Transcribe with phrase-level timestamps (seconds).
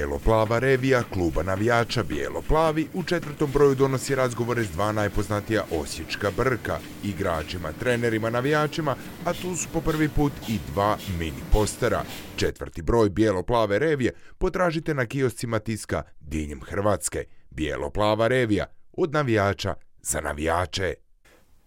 [0.00, 6.78] Bijelo-plava revija kluba navijača Bijelo-plavi u četvrtom broju donosi razgovore s dva najpoznatija osječka brka,
[7.04, 12.02] igračima, trenerima, navijačima, a tu su po prvi put i dva mini postera.
[12.36, 17.24] Četvrti broj Bijelo-plave revije potražite na kioscima tiska diljem Hrvatske.
[17.50, 20.94] Bijelo-plava revija od navijača za navijače.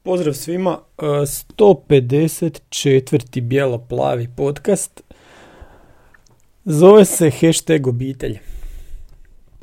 [0.04, 3.42] Pozdrav svima, e, 154.
[3.42, 5.04] bijelo-plavi podcast.
[6.66, 8.38] Zove se hashtag obitelj.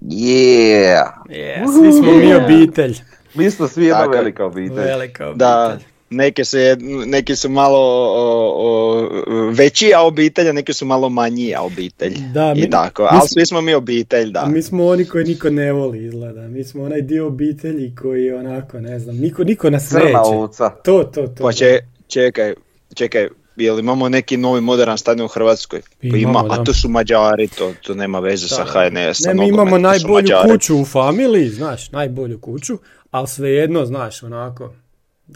[0.02, 1.04] Yeah!
[1.28, 2.94] Yeah, svi smo mi obitelj.
[3.34, 4.76] Mi smo svi jedna velika obitelj.
[4.76, 5.38] Velika obitelj.
[5.38, 5.78] Da,
[6.10, 9.08] neki su, jed- neki su malo o, o,
[9.50, 12.14] veći a obitelj, a neki su malo manji a obitelj.
[12.34, 14.46] Da, mi- I tako, ali svi smo mi obitelj, da.
[14.46, 16.40] Mi smo oni koji niko ne voli izgleda.
[16.42, 20.16] Mi smo onaj dio obitelji koji onako, ne znam, niko, niko nas Crna neće.
[20.16, 20.68] ovca.
[20.70, 21.42] To, to, to.
[21.42, 21.78] Pa če-
[22.08, 22.54] čekaj,
[22.94, 23.28] čekaj,
[23.60, 25.80] jel imamo neki novi modern stadion u Hrvatskoj?
[25.80, 26.60] Pa Imamo, ima, da.
[26.60, 28.70] a to su Mađari, to, to nema veze sa Da.
[28.70, 29.26] HNS-om.
[29.26, 30.50] Ne, mi imamo najbolju Mađari.
[30.52, 32.78] kuću u familiji, znaš, najbolju kuću,
[33.10, 34.72] ali svejedno, znaš, onako,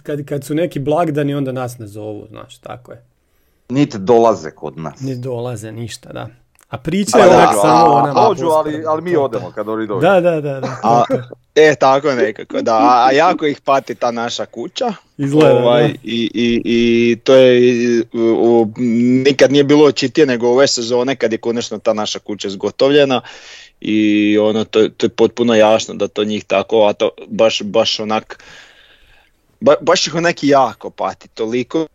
[0.02, 3.04] kad, kad su neki blagdani, onda nas ne zovu, znaš, tako je.
[3.68, 5.00] Niti dolaze kod nas.
[5.00, 6.28] Ne dolaze ništa, da.
[6.74, 9.52] A priča Pa je da, onak a- samo o nama dođu, ali, ali mi odemo
[9.54, 10.00] kad oni dođu.
[10.00, 10.76] Da, da, da, da.
[10.82, 11.02] A,
[11.54, 12.76] e, tako nekako, da.
[12.76, 14.92] A, jako ih pati ta naša kuća.
[15.18, 18.68] Izgleda, Ovaj, i, i, I to je u-
[19.24, 23.20] nikad nije bilo očitije nego ove sezone kad je konačno ta naša kuća zgotovljena
[23.80, 23.98] i
[24.38, 28.42] ono to, to je potpuno jasno da to njih tako, a to baš, baš onak
[29.60, 31.86] ba- baš ih onak jako pati, toliko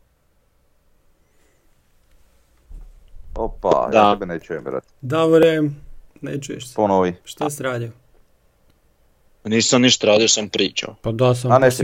[3.40, 3.98] Opa, Da.
[4.00, 4.84] ja tebe ne čujem, brat.
[5.02, 5.62] Davore,
[6.22, 6.76] ne čuješ se.
[6.76, 7.16] Ponovi.
[7.24, 7.90] Šta si radio?
[9.44, 10.96] nisam ništa radio, sam pričao.
[11.02, 11.52] Pa da sam.
[11.52, 11.84] A ne, si.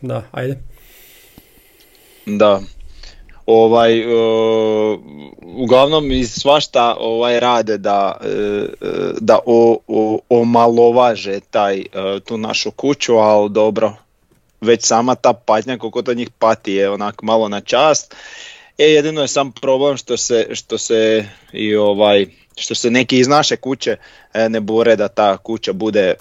[0.00, 0.58] Da, ajde.
[2.26, 2.60] Da.
[3.46, 4.04] Ovaj, e,
[5.42, 8.66] uglavnom i svašta ovaj rade da, e, e,
[9.20, 11.84] da o, o- omalovaže taj,
[12.24, 13.92] tu našu kuću, ali dobro,
[14.60, 18.14] već sama ta patnja koliko to njih pati je onak malo na čast.
[18.78, 22.26] E, jedino je sam problem što se, što se i ovaj,
[22.56, 23.96] što se neki iz naše kuće
[24.34, 26.14] e, ne bore da ta kuća bude e,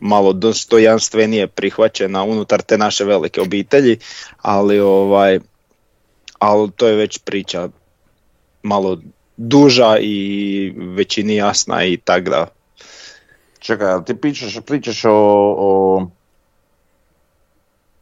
[0.00, 3.98] malo dostojanstvenije prihvaćena unutar te naše velike obitelji,
[4.42, 5.40] ali ovaj,
[6.38, 7.68] ali to je već priča
[8.62, 8.98] malo
[9.36, 12.46] duža i većini jasna i tak da.
[13.58, 15.10] Čekaj, ali ti pričaš, pričaš o,
[15.58, 16.06] o...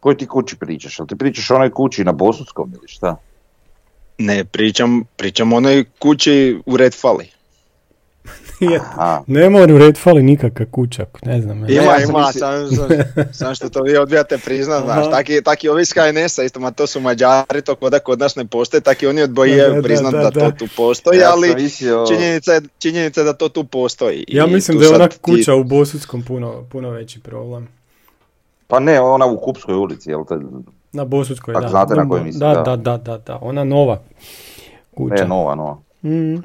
[0.00, 0.98] Kojoj ti kući pričaš?
[0.98, 3.16] Jel ti pričaš o onoj kući na Bosutskom ili šta?
[4.19, 7.27] Ne, pričam, pričam o onoj kući u Red Fali.
[8.60, 9.22] Nije- Aha.
[9.27, 11.60] Ne mora u red fali nikakav kućak, ne znam.
[11.60, 11.66] ja.
[11.72, 12.88] Ima, ja sam ima, sam, sam,
[13.32, 16.87] sam što to vi odbijate priznat, znaš, taki, taki ovi iz HNS-a isto, ma to
[16.87, 20.19] su Mađari, to kod, kod nas ne postoje, taki oni Da, odbojaju da, priznat da,
[20.21, 20.41] da, da.
[20.41, 21.48] to tu postoji, Ja ali
[22.09, 24.25] činjenica je, činjenica je da to tu postoji.
[24.28, 27.69] Ja I mislim da je ona ti- kuća u Bosutskom puno, puno veći problem.
[28.66, 30.34] Pa ne, ona u Kupskoj ulici, jel te...
[30.96, 31.68] Na Bosutskoj, da.
[31.68, 32.76] znate na Da, koju mislim, da, da.
[32.76, 33.98] da, da, da, ona nova
[34.90, 35.14] kuća.
[35.14, 35.78] Ne, nova, nova.
[36.04, 36.42] Mm.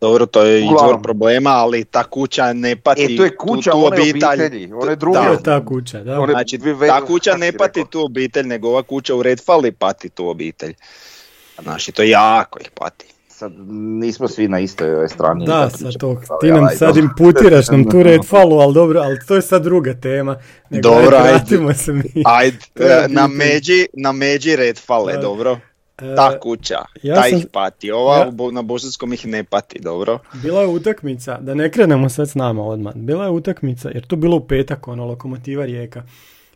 [0.00, 0.76] Dobro, to je Uglavnom.
[0.86, 4.24] izvor problema, ali ta kuća ne pati E, to je tu- kuća tu, one obitelj.
[4.24, 5.18] obitelji, one druge.
[5.18, 5.30] To Da.
[5.30, 6.20] je ta kuća, da.
[6.20, 6.58] One- Znači,
[6.88, 7.90] ta kuća ne pati rekao?
[7.90, 10.74] tu obitelj, nego ova kuća u Red Fali pati tu obitelj.
[11.62, 13.06] Znači, to jako ih pati.
[13.42, 15.46] Sad nismo svi na istoj ovoj strani.
[15.46, 19.18] Da, sad to, ti nam ajde, sad imputiraš nam tu red falu, ali dobro, ali
[19.28, 20.36] to je sad druga tema.
[20.70, 22.02] Nego Dobro, ajde, se mi.
[22.38, 25.20] Ajde, je e, na međi, na međi Red Fale, Da.
[25.20, 25.58] dobro?
[25.98, 27.90] E, Ta kuća, ja ta sam- ih pati.
[27.90, 30.18] Ova ja- na Bosanskom ih ne pati, dobro?
[30.34, 34.16] Bila je utakmica, da ne krenemo sad s nama odmah, bila je utakmica, jer to
[34.16, 36.02] bilo u petak, ono, lokomotiva Rijeka.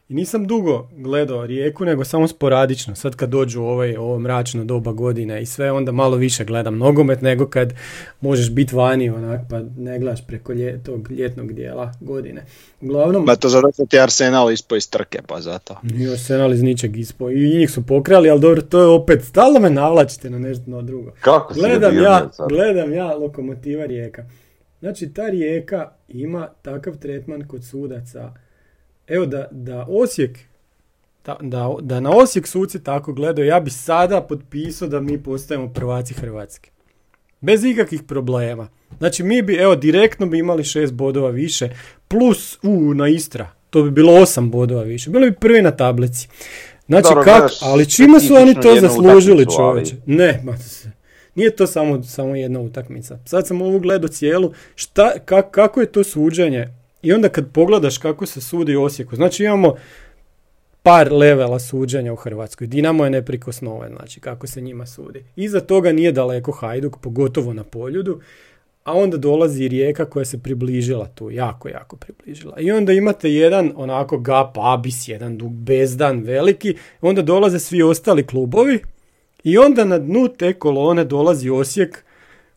[0.08, 2.94] I nisam dugo gledao Rijeku, nego samo sporadično.
[2.94, 6.78] Sad kad dođu u ovaj, ovo mračno doba godine i sve, onda malo više gledam
[6.78, 7.72] nogomet nego kad
[8.20, 12.44] možeš biti vani onak, pa ne gledaš preko lje- tog ljetnog dijela godine.
[12.80, 15.76] Uglavnom, Ma to zato što ti Arsenal ispo iz trke, pa zato.
[15.82, 17.30] Nije Arsenal iz ničeg ispo.
[17.30, 20.82] I njih su pokrali, ali dobro, to je opet, stalno me navlačite na nešto no
[20.82, 21.12] drugo.
[21.20, 22.48] Kako Gledam ja, sad?
[22.48, 24.24] gledam ja lokomotiva Rijeka.
[24.80, 28.32] Znači, ta Rijeka ima takav tretman kod sudaca.
[29.08, 30.38] Evo, da, da Osijek,
[31.24, 35.72] da, da, da na Osijek suci tako gledaju, ja bi sada potpisao da mi postajemo
[35.72, 36.70] prvaci Hrvatske.
[37.41, 38.68] Bez ikakvih problema.
[38.98, 41.68] Znači, mi bi, evo, direktno bi imali šest bodova više,
[42.08, 45.10] plus, u, na Istra, to bi bilo osam bodova više.
[45.10, 46.28] Bili bi prvi na tablici.
[46.86, 49.94] Znači, Dobro, kak, ali čime su oni to zaslužili, čovječe?
[50.06, 50.54] Ne, ma,
[51.34, 53.18] nije to samo, samo jedna utakmica.
[53.24, 56.68] Sad sam ovu gledao cijelu, šta, ka- kako je to suđenje?
[57.06, 59.74] I onda kad pogledaš kako se sudi u Osijeku, znači imamo
[60.82, 62.66] par levela suđenja u Hrvatskoj.
[62.66, 65.24] Dinamo je neprikosnoven, znači kako se njima sudi.
[65.36, 68.20] Iza toga nije daleko Hajduk, pogotovo na poljudu.
[68.84, 72.60] a onda dolazi i Rijeka koja se približila tu, jako, jako približila.
[72.60, 78.26] I onda imate jedan onako gap, abis, jedan dug bezdan veliki, onda dolaze svi ostali
[78.26, 78.78] klubovi
[79.44, 82.04] i onda na dnu te kolone dolazi Osijek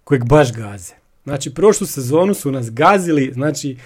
[0.03, 0.93] kojeg baš gaze.
[1.23, 3.77] Znači, prošlu sezonu su nas gazili, znači,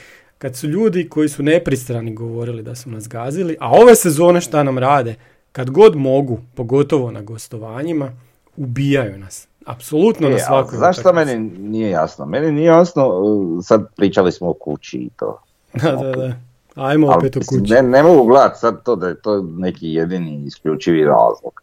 [0.43, 4.63] kad su ljudi koji su nepristrani govorili da su nas gazili, a ove sezone šta
[4.63, 5.15] nam rade,
[5.51, 8.11] kad god mogu, pogotovo na gostovanjima,
[8.57, 9.47] ubijaju nas.
[9.65, 11.13] Apsolutno na E, svakoj utakmici.
[11.13, 12.25] meni nije jasno?
[12.25, 15.39] Meni nije jasno, uh, sad pričali smo o kući i to.
[15.83, 16.33] Da, da, da.
[16.75, 17.73] Ajmo opet u mislim, kući.
[17.73, 21.61] ne, ne mogu gledati sad to da je to neki jedini isključivi razlog.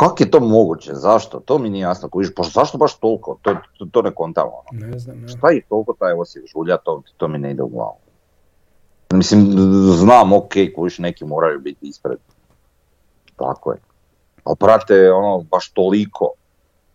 [0.00, 0.94] Kako je to moguće?
[0.94, 1.40] Zašto?
[1.40, 2.08] To mi nije jasno.
[2.08, 3.38] Kužiš, pa zašto baš toliko?
[3.42, 4.86] To, to, to ne kontam ono.
[4.86, 5.28] Ne znam, ne.
[5.28, 7.96] Šta ih toliko taj Osijek žulja, to, to mi ne ide u glavu.
[9.12, 9.46] Mislim,
[9.92, 12.18] znam, ok, kužiš, neki moraju biti ispred.
[13.36, 13.78] Tako je.
[14.44, 16.30] Ali prate, ono, baš toliko,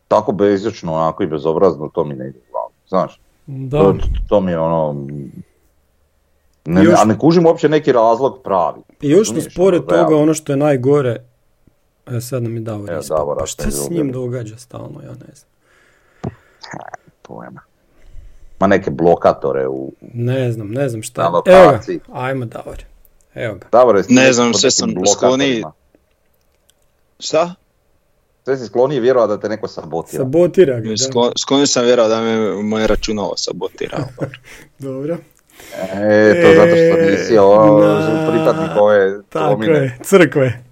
[0.07, 2.72] tako bezočno, onako i bezobrazno, to mi ne ide u glavu.
[2.90, 3.96] Znaš, Da, to,
[4.30, 5.07] to mi je ono...
[6.66, 8.81] Ne, Još- a ne kužim uopće neki razlog pravi.
[9.02, 11.18] I još Razumiješ, pored ono, toga ono što je najgore,
[12.07, 13.18] e, sad nam je Davor Evo, ispao.
[13.18, 15.50] Davor, Pa šta šta se s njim događa stalno, ja ne znam.
[17.22, 17.62] Pojma.
[18.60, 19.94] Ma neke blokatore u...
[20.13, 21.22] Ne znam, ne znam šta.
[21.24, 21.80] Na Evo ga,
[22.13, 22.84] ajmo Davor.
[23.36, 23.68] Evo ga.
[23.72, 25.16] Davore, si Ne znam, sve sam blokatorima.
[25.18, 25.63] skloniji.
[27.19, 27.56] Šta?
[28.44, 30.24] Sve si skloniji vjerovati da te neko sabotira.
[30.24, 30.98] Sabotira ga, da.
[30.98, 34.06] Sklon, sklonio sam vjerao da me moje računalo sabotirao.
[34.80, 35.18] Dobro.
[35.94, 40.64] E, to zato što nisi ono, na- pripadnik ove Tako je, crkve.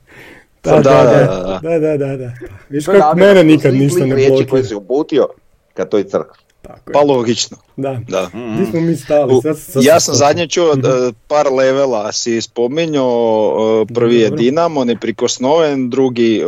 [0.63, 2.31] Da, Da, da, da, da, da, da, da, da.
[2.39, 4.63] Pa, Viš kako mene nikad ništa ne koje blokira.
[4.63, 5.27] si uputio
[5.74, 6.38] ka toj crkvi.
[6.62, 6.94] Tako je.
[6.94, 8.00] Pa logično, Da.
[8.10, 8.30] da.
[8.54, 9.42] Gdje smo mi stali?
[9.42, 10.86] Sad, sad ja sam zadnje čuo Mhm.
[10.86, 10.89] e,
[11.27, 14.30] par levela si spominjao, e, prvi je.
[14.31, 16.44] Dinamo, neprikosnoven, drugi e,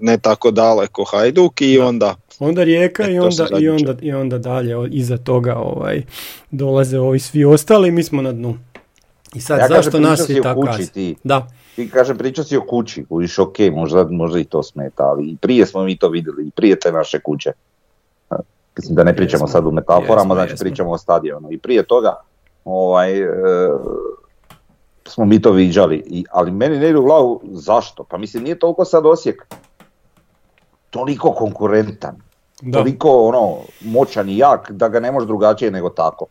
[0.00, 4.38] ne tako daleko Hajduk i onda Onda Rijeka E, i onda, i, onda, i onda
[4.38, 6.02] dalje iza toga ovaj,
[6.50, 8.58] dolaze ovi svi ostali i mi smo na dnu.
[9.34, 10.68] I sad Ja zašto nas je tako.
[11.24, 15.24] Da, Ti kažem, pričao si o kući, kužiš, ok, možda, možda i to smeta, ali
[15.24, 17.52] i prije smo mi to vidjeli, i prije te naše kuće.
[18.76, 20.64] Mislim da ne pričamo Jesmo, sad u metaforama, jesmo, znači jesmo.
[20.64, 21.52] pričamo o stadionu.
[21.52, 22.16] I prije toga,
[22.64, 23.28] ovaj, e,
[25.04, 28.04] smo mi to viđali, I, ali meni ne ide u glavu zašto.
[28.04, 29.46] Pa mislim, nije toliko sad Osijek
[30.90, 32.16] toliko konkurentan,
[32.62, 32.78] da.
[32.78, 36.26] toliko ono, moćan i jak da ga ne može drugačije nego tako.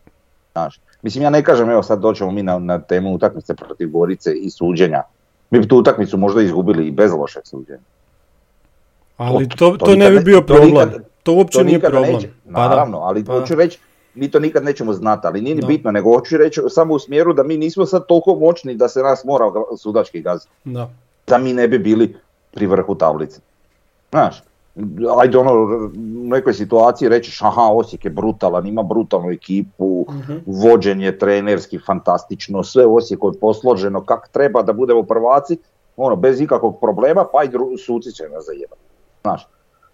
[0.52, 4.34] Znaš, mislim ja ne kažem, evo sad doćemo mi na, na temu utakmice protiv Gorice
[4.34, 5.04] i suđenja.
[5.52, 7.80] Mi bi tu utakmicu možda izgubili i bez lošeg suđenja.
[9.18, 10.70] Ali To- to, to to ne bi bio to problem.
[10.70, 12.14] nikad- To uopće To nije problem.
[12.14, 13.80] neće, Pa naravno, ali Pa hoću reći,
[14.16, 17.34] mi to nikad nećemo znati, ali nije ni bitno, nego hoću reći samo u smjeru
[17.34, 19.46] da mi nismo sad toliko moćni da se nas mora
[19.78, 20.52] sudački gaziti.
[20.66, 20.90] Da.
[21.28, 22.16] Da mi ne bi bili
[22.52, 23.40] pri vrhu tablice.
[24.12, 24.44] Znaš,
[25.18, 25.90] ajde ono, u
[26.28, 30.34] nekoj situaciji rećeš aha, Osijek je brutalan, ima brutalnu ekipu, Mhm.
[30.46, 35.58] vođen je trenerski fantastično, sve Osijeku je posloženo kak treba da budemo prvaci,
[35.98, 38.82] ono, bez ikakvog problema, pa i dru- suci će nas zajebati.
[39.22, 39.48] Znaš,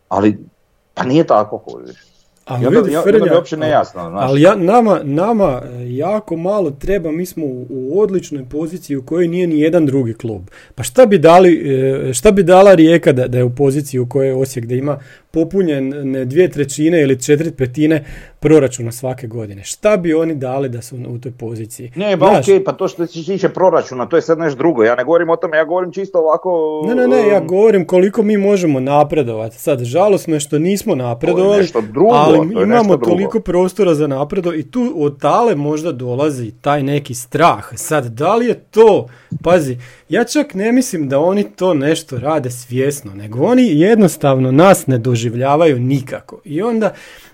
[0.09, 0.45] ali,
[0.93, 2.16] pa nije tako, kužiš.
[2.47, 4.29] Ali onda, vidi, je Frnja, uopće nejasno, znaš.
[4.29, 9.05] Ali ja, nama, nama e, jako malo treba, mi smo u, u odličnoj poziciji u
[9.05, 10.41] kojoj nije ni jedan drugi klub.
[10.75, 11.71] Pa šta bi dali,
[12.09, 14.75] e, šta bi dala Rijeka da, da je u poziciji u kojoj je Osijek, da
[14.75, 14.99] ima
[15.31, 18.05] popunjene dvije trećine ili četiri petine
[18.39, 19.63] proračuna svake godine.
[19.63, 21.91] Šta bi oni dali da su u toj poziciji?
[21.95, 24.83] Ne, ba okej, pa to što se tiče proračuna, to je sad nešto drugo.
[24.83, 26.81] Ja ne govorim o tome, ja govorim čisto ovako...
[26.87, 29.59] Ne, ne, ne, ja um, govorim koliko mi možemo napredovati.
[29.59, 33.05] Sad, žalosno je što nismo napredovali, nešto drugo, ali to je imamo nešto drugo.
[33.05, 37.65] toliko prostora za napredo i tu od tale možda dolazi taj neki strah.
[37.75, 39.07] Sad, da li je to,
[39.43, 39.77] pazi,
[40.09, 44.97] ja čak ne mislim da oni to nešto rade svjesno, nego oni jednostavno nas ne
[44.97, 46.41] doživljavaju nikako.
[46.43, 46.93] I onda,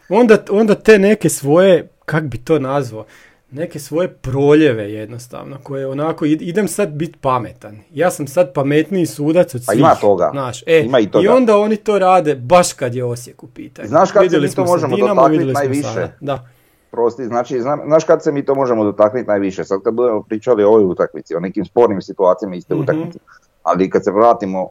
[0.09, 3.05] onda, onda te neke svoje, kak bi to nazvao,
[3.51, 7.79] neke svoje proljeve jednostavno, koje onako, id- idem sad biti pametan.
[7.91, 9.79] Ja sam sad pametniji sudac od Pa svih.
[9.79, 10.29] ima toga.
[10.31, 11.25] Znaš, e, Ima i toga.
[11.25, 13.87] I onda oni to rade baš kad je Osijek u pitanju.
[13.87, 15.83] Znaš kad se mi to možemo Dinamo, dotaknut vidjeli smo najviše?
[15.83, 16.11] sada.
[16.21, 16.47] Da.
[16.93, 19.63] Prosti, znači, zna- znaš kad se mi to možemo dotaknuti najviše?
[19.63, 22.83] Sad kad budemo pričali o ovoj utakmici, o nekim spornim situacijama iste Mhm.
[22.83, 23.19] utakmice.
[23.63, 24.67] Ali kad se vratimo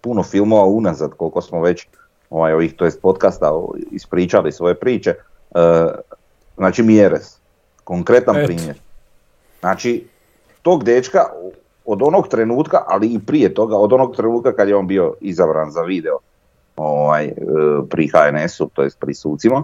[0.00, 1.86] puno filmova unazad, koliko smo već
[2.30, 3.52] ovaj, ovih, to jest podcasta,
[3.90, 5.88] ispričali svoje priče, e,
[6.56, 7.36] znači Mjeres,
[7.84, 8.46] konkretan Eto.
[8.46, 8.78] primjer.
[9.60, 10.06] Znači,
[10.62, 11.24] tog dečka
[11.84, 15.70] od onog trenutka, ali i prije toga, od onog trenutka kad je on bio izabran
[15.70, 16.18] za video
[16.76, 17.34] ovaj, e,
[17.90, 19.62] pri HNS-u, to jest pri sucima,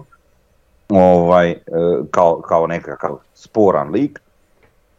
[0.89, 1.61] ovaj, e,
[2.11, 4.21] kao, kao nekakav sporan lik.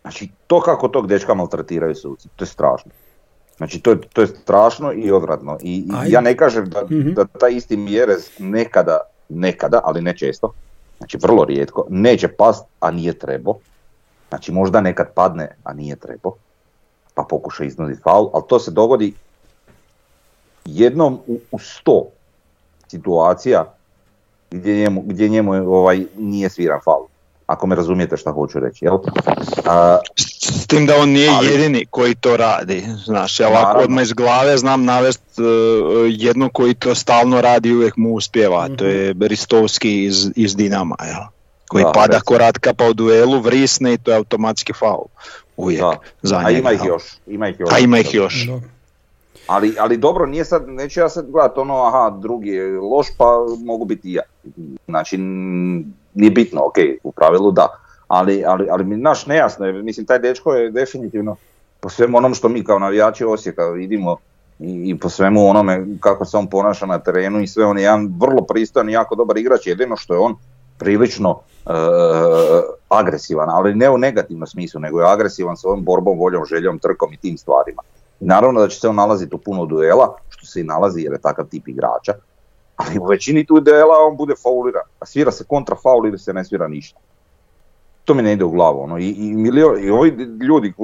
[0.02, 2.90] Znači, to kako tog dečka maltretiraju suci, to je strašno.
[3.56, 5.58] Znači, to je, to je strašno i odvratno.
[5.62, 7.12] I, i ja ne kažem da, Mhm.
[7.12, 10.52] da taj isti Mjerez nekada nekada, ali ne često,
[10.98, 13.54] znači vrlo rijetko, neće past, a nije trebao.
[14.28, 16.34] Znači možda nekad padne, a nije trebao,
[17.14, 19.14] pa pokuša iznuditi faul, ali to se dogodi
[20.64, 22.06] jednom u, u sto
[22.88, 23.64] situacija
[24.50, 27.06] gdje njemu, gdje njemu ovaj, nije sviran faul.
[27.46, 28.98] Ako me razumijete šta hoću reći, jel?
[29.64, 33.84] A, S tim da on nije Ali- jedini koji to radi, znaš, ja ovako Naravno.
[33.84, 35.44] odmah iz glave znam navest uh,
[36.08, 40.96] jedno koji to stalno radi i uvijek mu uspjeva, to je Ristovski iz, iz Dinama,
[41.00, 41.22] jel?
[41.68, 42.22] koji Da, pada recimo.
[42.24, 45.04] ko ratka pa u duelu, vrisne i to je automatski faul.
[45.56, 45.96] Uvijek da.
[46.22, 46.58] za A njega.
[46.58, 47.70] ima ih još, ima ih još.
[47.72, 48.46] A ima ih još.
[48.46, 48.60] Da.
[49.46, 53.46] Ali, ali dobro, nije sad, neću ja sad gledat ono, aha, drugi je loš, pa
[53.64, 54.22] mogu biti i ja.
[54.86, 55.16] Znači,
[56.14, 56.74] nije bitno, ok,
[57.04, 57.68] u pravilu da.
[58.08, 61.36] Ali, ali, ali mi, naš nejasno je, mislim, taj dečko je definitivno,
[61.80, 64.16] po svemu onom što mi kao navijači Osijeka vidimo
[64.58, 67.84] i, i po svemu onome kako se on ponaša na terenu i sve, on je
[67.84, 70.34] jedan vrlo pristojan i jako dobar igrač, jedino što je on
[70.78, 71.70] prilično e,
[72.88, 77.16] agresivan, ali ne u negativnom smislu, nego je agresivan svojom borbom, voljom, željom, trkom i
[77.16, 77.82] tim stvarima.
[78.20, 81.20] Naravno da će se on nalaziti u puno duela, što se i nalazi jer je
[81.20, 82.14] takav tip igrača,
[82.76, 86.32] ali u većini tu duela on bude fauliran, a svira se kontra faul ili se
[86.32, 86.98] ne svira ništa.
[88.04, 88.82] To mi ne ide u glavu.
[88.82, 88.98] Ono.
[88.98, 90.10] I, i, milio- i ovi
[90.48, 90.74] ljudi,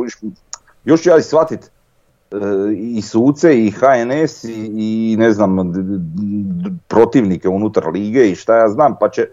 [0.85, 2.37] još ću ja i shvatit e,
[2.77, 8.57] i suce i HNS i, i ne znam d- d- protivnike unutar lige i šta
[8.57, 9.29] ja znam, pa će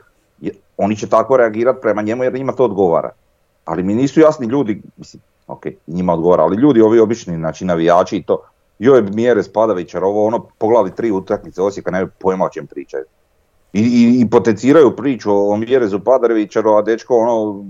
[0.77, 3.09] oni će tako reagirati prema njemu jer njima to odgovara.
[3.65, 8.17] Ali mi nisu jasni ljudi, mislim, ok, njima odgovara, ali ljudi ovi obični, znači navijači
[8.17, 8.41] i to,
[8.79, 13.03] joj mjere Spadavićar, ovo ono, pogledali tri utakmice Osijeka, nemaju pojma o čem pričaju.
[13.73, 17.65] I, i, i potenciraju priču o Mjerezu Padarevićaru, a dečko ono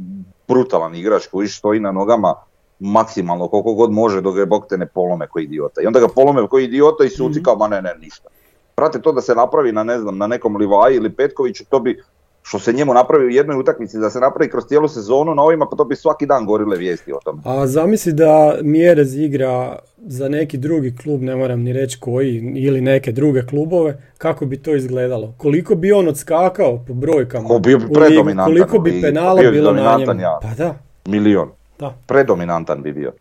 [0.48, 2.34] brutalan igrač koji stoji na nogama
[2.80, 5.82] maksimalno koliko god može dok ga bog te ne polome koji idiota.
[5.82, 7.44] I onda ga polome koji idiota i suci Mhm.
[7.44, 8.30] kao ma ne ne ništa.
[8.76, 12.04] Prate to da se napravi na ne znam na nekom Livaji ili Petkoviću to bi
[12.44, 15.66] što se njemu napravi u jednoj utakmici da se napravi kroz cijelu sezonu na ovima
[15.72, 17.42] pa to bi svaki dan gorile vijesti o tome.
[17.46, 22.82] A zamisli da Mjerez igra za neki drugi klub, ne moram ni reći koji, ili
[22.82, 25.34] neke druge klubove, kako bi to izgledalo?
[25.38, 27.48] Koliko bi on odskakao po brojkama?
[27.48, 30.22] Ko bio bi predominantan Koliko bi penala bio bi bilo na njemu?
[30.22, 30.40] ja.
[30.42, 31.50] Pa da, Milion.
[31.80, 31.94] da.
[32.08, 33.12] predominantan bi bio.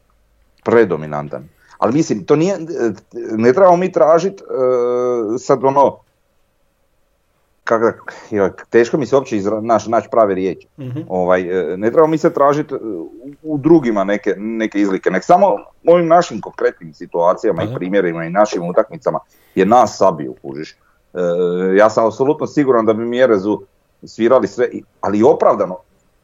[0.64, 1.48] Predominantan.
[1.78, 2.56] Ali mislim, to nije,
[3.36, 4.42] ne trebamo mi tražiti
[5.38, 5.96] sad ono,
[7.68, 8.12] kako,
[8.70, 10.66] teško mi se uopće izra, naš, naći prave riječi.
[10.78, 11.00] Mhm.
[11.08, 13.10] Ovaj, e, ne trebamo mi se tražiti u,
[13.42, 15.46] u drugima neke, neke izlike, nek samo
[15.84, 17.72] u ovim našim konkretnim situacijama Aha.
[17.72, 19.18] i primjerima i našim utakmicama
[19.54, 20.72] je nas sabiju, kužiš.
[20.72, 20.76] E,
[21.76, 23.60] ja sam apsolutno siguran da bi Mjerezu
[24.04, 24.68] svirali sve,
[25.00, 25.76] ali opravdano,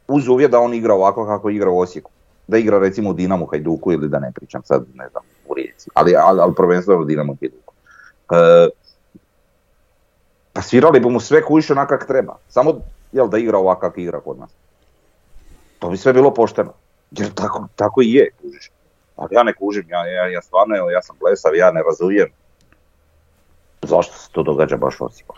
[0.07, 2.11] uz uvjet da on igra ovako kako igra u Osijeku.
[2.47, 5.89] Da igra recimo u Dinamu Hajduku ili da ne pričam sad, ne znam, u Rijeci,
[5.93, 7.73] ali, ali, ali prvenstveno u Dinamu Hajduku.
[8.31, 8.69] E,
[10.55, 12.37] pa svirali bi mu sve kujiš onak kak treba.
[12.49, 12.79] Samo
[13.11, 14.51] jel, da igra ovako kak igra kod nas.
[15.79, 16.73] To bi sve bilo pošteno.
[17.11, 18.71] Jer tako, tako i je, kužiš.
[19.15, 22.29] Ali ja ne kužim, ja, ja, ja stvarno, ja sam blesav, ja ne razumijem
[23.85, 25.35] zašto se to događa baš Osijeku.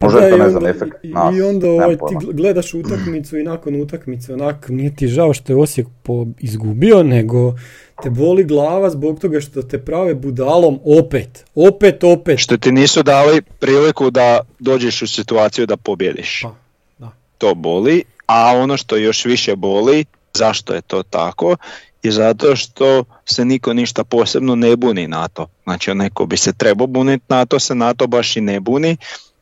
[0.00, 2.74] Možda Da, je to, i ne znam, efekt i- nas, I onda ovaj, ti gledaš
[2.74, 7.54] utakmicu i nakon utakmice onak nije ti žao što je Osijek po, izgubio, nego
[8.02, 12.38] te boli glava zbog toga što te prave budalom opet, opet, opet.
[12.38, 16.40] Što ti nisu dali priliku da dođeš u situaciju da pobjediš.
[16.42, 16.54] Pa,
[16.98, 17.10] da.
[17.38, 20.04] To boli, a ono što još više boli,
[20.34, 21.56] zašto je to tako,
[22.02, 25.46] je zato što se niko ništa posebno ne buni na to.
[25.64, 28.60] Znači onaj ko bi se trebao buniti na to se na to baš i ne
[28.60, 28.96] buni,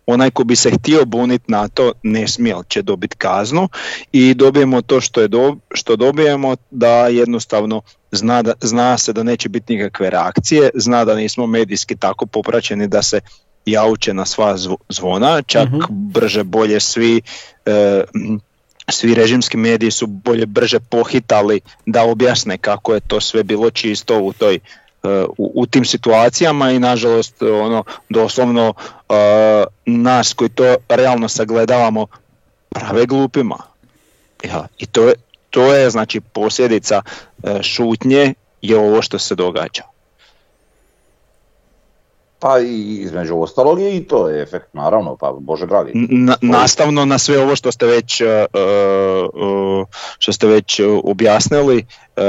[0.09, 3.69] onaj ko bi se htio buniti na to ne smije, ali će dobiti kaznu
[4.13, 7.81] i dobijemo to što, je do, što dobijemo da jednostavno
[8.13, 12.89] zna, da, zna se da neće biti nikakve reakcije, zna da nismo medijski tako popraćeni
[12.89, 13.21] da se
[13.67, 15.81] jauče na sva zvo- zvona, čak Mhm.
[15.89, 17.21] brže bolje svi
[17.67, 18.05] e,
[18.91, 24.19] svi režimski mediji su bolje brže pohitali da objasne kako je to sve bilo čisto
[24.19, 24.59] u toj
[25.39, 28.75] u, u tim situacijama i nažalost ono doslovno
[29.09, 29.15] e,
[29.87, 32.07] nas koji to realno sagledavamo
[32.69, 33.57] prave glupima.
[34.45, 35.15] Ja, I to je,
[35.51, 37.03] to je znači posljedica
[37.43, 39.83] e, šutnje je ovo što se događa.
[42.41, 45.91] Pa i između ostalog je i to je efekt, naravno, pa bože dragi.
[45.95, 48.47] Na- nastavno na sve ovo što ste već e, e,
[50.19, 52.23] što ste već objasnili e,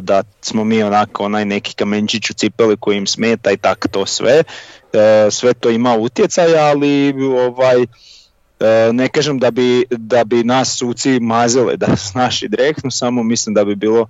[0.00, 4.06] da smo mi onako onaj neki kamenčić u cipeli koji im smeta i tak to
[4.06, 4.42] sve
[5.30, 7.14] sve to ima utjecaja ali
[7.48, 7.86] ovaj
[8.92, 13.54] ne kažem da bi, da bi nas suci mazile da su naši direktno samo mislim
[13.54, 14.06] da bi bilo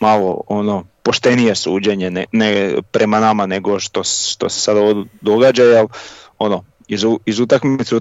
[0.00, 5.62] malo ono poštenije suđenje ne, ne prema nama nego što, što se sad ovo događa
[5.62, 5.86] jer
[6.38, 8.00] ono iz, iz utakmice u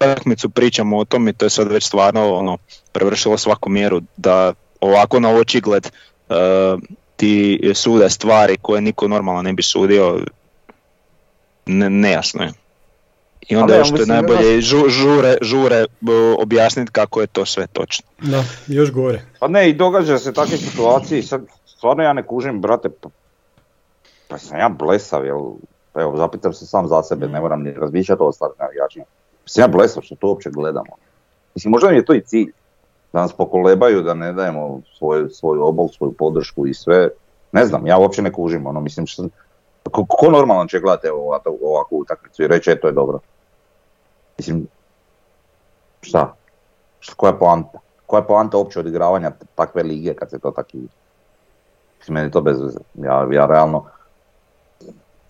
[0.00, 2.58] utakmicu pričamo o tom i to je sad već stvarno ono,
[2.92, 5.90] prevršilo svaku mjeru da ovako na očigled
[6.28, 6.36] uh,
[7.16, 10.20] ti sude stvari koje niko normalno ne bi sudio,
[11.66, 12.52] ne, nejasno je.
[13.48, 15.84] I onda još što je najbolje žure, žure
[16.38, 18.08] objasniti kako je to sve točno.
[18.18, 19.22] Da, još gore.
[19.38, 23.08] Pa ne, i događa se takve situacije, sad stvarno ja ne kužim, brate, pa,
[24.28, 25.40] pa sam ja blesav, jel,
[25.94, 29.04] evo, zapitam se sam za sebe, ne moram ni razmišljati o ostalim navijačima.
[29.46, 30.92] Sam ja blesav što to uopće gledamo.
[31.54, 32.52] Mislim, možda mi je to i cilj,
[33.12, 37.08] da nas pokolebaju, da ne dajemo svoj, svoj obol, svoju podršku i sve.
[37.52, 39.28] Ne znam, ja uopće ne kužim, ono, mislim, što,
[39.90, 41.08] ko, ko normalan će gledati
[41.62, 43.18] ovakvu utakmicu i reći, e, to je dobro.
[44.40, 44.66] Mislim,
[46.00, 46.34] šta?
[47.00, 47.78] šta koja je poanta?
[48.06, 50.78] Koja je poanta uopće odigravanja takve lige kad se to tako
[51.98, 52.56] Mislim, meni to bez
[52.94, 53.84] Ja, ja realno...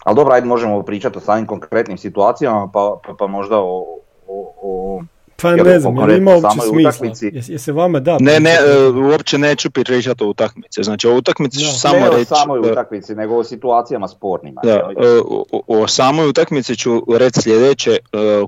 [0.05, 3.99] Ali dobro, ajde možemo pričati o samim konkretnim situacijama, pa, pa, pa možda o,
[4.29, 5.03] o, o
[5.43, 7.31] pa ne znam, je ima uopće smisla?
[7.49, 8.17] Je, se vama da?
[8.21, 8.57] Ne, ne,
[8.89, 10.83] uh, uopće neću pričati o utakmici.
[10.83, 12.33] Znači o utakmici ću samo ne reći...
[12.33, 14.61] o samoj utakmici, nego o situacijama spornima.
[14.65, 17.99] Da, o, o, o, samoj utakmici ću reći sljedeće,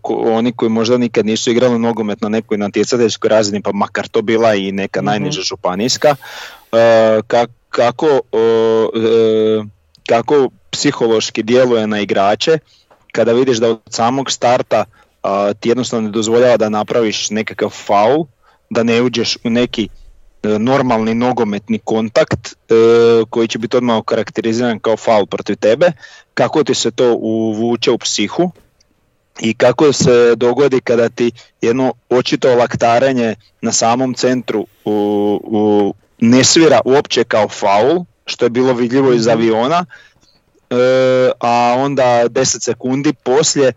[0.03, 4.23] uh, oni koji možda nikad nisu igrali nogomet na nekoj natjecateljskoj razini, pa makar to
[4.23, 6.11] bila i neka mm najniža županijska,
[6.73, 6.79] uh,
[7.27, 8.21] kako,
[10.09, 12.59] kako psihološki djeluje na igrače
[13.13, 14.85] kada vidiš da od samog starta
[15.61, 18.27] ti jednostavno ne dozvoljava da napraviš nekakav faul,
[18.71, 19.89] da ne uđeš u neki
[20.43, 22.75] e, normalni nogometni kontakt e,
[23.31, 25.93] koji će biti odmah okarakteriziran kao faul protiv tebe,
[26.35, 28.51] kako ti se to uvuče u psihu
[29.41, 34.93] i kako se dogodi kada ti jedno očito laktarenje na samom centru u,
[35.45, 39.37] u, ne svira uopće kao faul, što je bilo vidljivo iz mhm.
[39.37, 39.87] aviona,
[40.71, 40.75] e,
[41.41, 43.73] a onda 10 sekundi poslije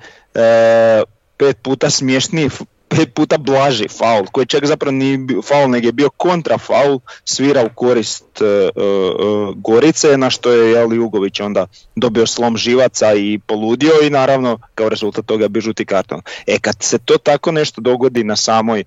[1.37, 2.49] pet puta smješniji,
[2.87, 6.99] pet puta blaži faul, koji čak zapravo nije bio faul, nego je bio kontra faul,
[7.25, 13.39] svira u korist uh, Gorice, na što je Jeli Jugović onda dobio slom živaca i
[13.47, 16.21] poludio i naravno kao rezultat toga bio žuti karton.
[16.47, 18.83] E kad se to tako nešto dogodi na samoj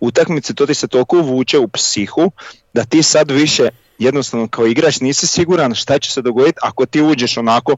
[0.00, 2.30] utakmici, to ti se toliko uvuče u psihu
[2.72, 7.02] da ti sad više jednostavno kao igrač nisi siguran šta će se dogoditi ako ti
[7.02, 7.76] uđeš onako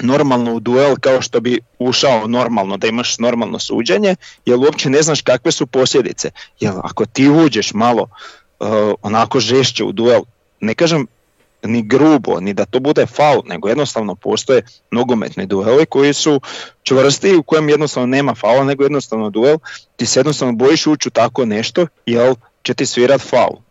[0.00, 5.02] normalno u duel kao što bi ušao normalno, da imaš normalno suđenje, jer uopće ne
[5.02, 6.30] znaš kakve su posljedice.
[6.60, 8.02] Jer ako ti uđeš malo
[8.60, 8.68] uh,
[9.02, 10.22] onako žešće u duel,
[10.60, 11.06] ne kažem
[11.62, 16.40] ni grubo, ni da to bude faul, nego jednostavno postoje nogometni dueli koji su
[16.82, 19.58] čvrsti u kojem jednostavno nema faula, nego jednostavno duel,
[19.96, 23.67] ti se jednostavno bojiš ući u tako nešto, jer će ti svirat faul.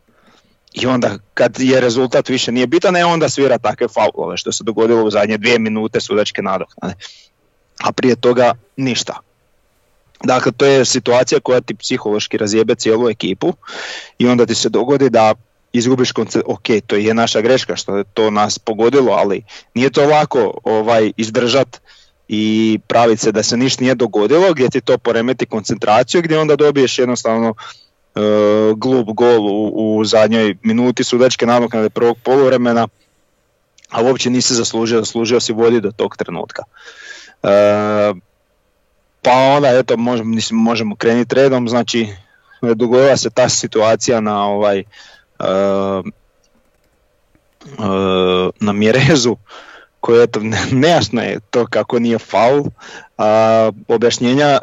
[0.74, 4.64] I onda kad je rezultat više nije bitan, e onda svira takve faulove što se
[4.64, 6.94] dogodilo u zadnje dvije minute sudačke nadoknade.
[7.84, 9.20] A prije toga ništa.
[10.24, 13.54] Dakle, to je situacija koja ti psihološki razjebe cijelu ekipu
[14.18, 15.34] i onda ti se dogodi da
[15.74, 20.06] izgubiš koncept, ok, to je naša greška što je to nas pogodilo, ali nije to
[20.06, 21.82] lako ovaj, izdržat
[22.28, 26.56] i praviti se da se ništa nije dogodilo, gdje ti to poremeti koncentraciju, gdje onda
[26.56, 27.54] dobiješ jednostavno
[28.18, 32.88] E, glub gol u, u zadnjoj minuti sudačke nadoknade prvog poluvremena,
[33.90, 36.64] a uopće nisi zaslužio, zaslužio si vodi do tog trenutka.
[37.44, 38.14] E,
[39.22, 42.08] pa onda eto možemo, možemo krenuti redom, znači
[42.62, 44.84] dogodila se ta situacija na ovaj e,
[48.60, 49.36] na mjerezu
[50.00, 50.40] koje eto
[50.72, 52.64] nejasno je to kako nije faul,
[53.18, 54.60] a objašnjenja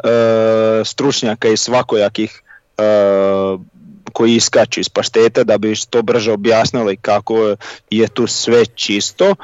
[0.85, 2.44] stručnjaka i svakojakih
[4.13, 7.57] koji iskaču iz paštete da bi što brže objasnili kako
[7.91, 9.35] je tu sve čisto.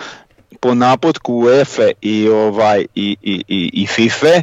[0.61, 4.43] Po naputku UEFA i ovaj i, i, i, i FIFA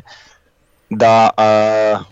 [0.90, 2.06] da uh,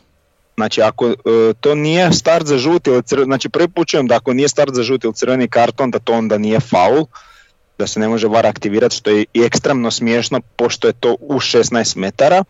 [0.56, 1.16] znači ako uh,
[1.60, 5.08] to nije start za žuti ili crveni, znači put da ako nije start za žuti
[5.08, 7.06] ili crveni karton da to onda nije faul
[7.78, 11.40] da se ne može var aktivirati što je i ekstremno smiješno pošto je to u
[11.40, 12.44] 16 metara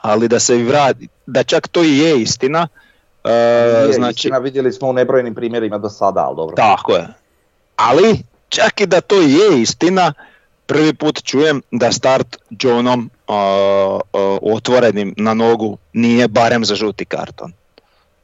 [0.00, 2.68] ali da se vrati, da čak to i je istina
[3.24, 6.56] E, znači, istina, vidjeli smo u nebrojenim primjerima do sada, ali dobro.
[6.56, 7.08] Tako je.
[7.76, 10.12] Ali, čak i da to je istina,
[10.66, 13.10] prvi put čujem da start Johnom
[14.42, 17.52] otvorenim na nogu nije barem za žuti karton.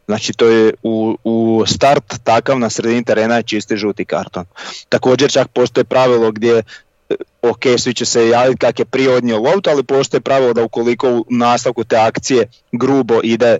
[0.06, 4.44] Znači to je u, u start takav na sredini terena je čisti žuti karton.
[4.88, 9.38] Također čak postoje pravilo gdje e, ok, svi će se javiti kak je prije odnio
[9.38, 13.58] loptu, ali postoje pravilo da ukoliko u nastavku te akcije grubo ide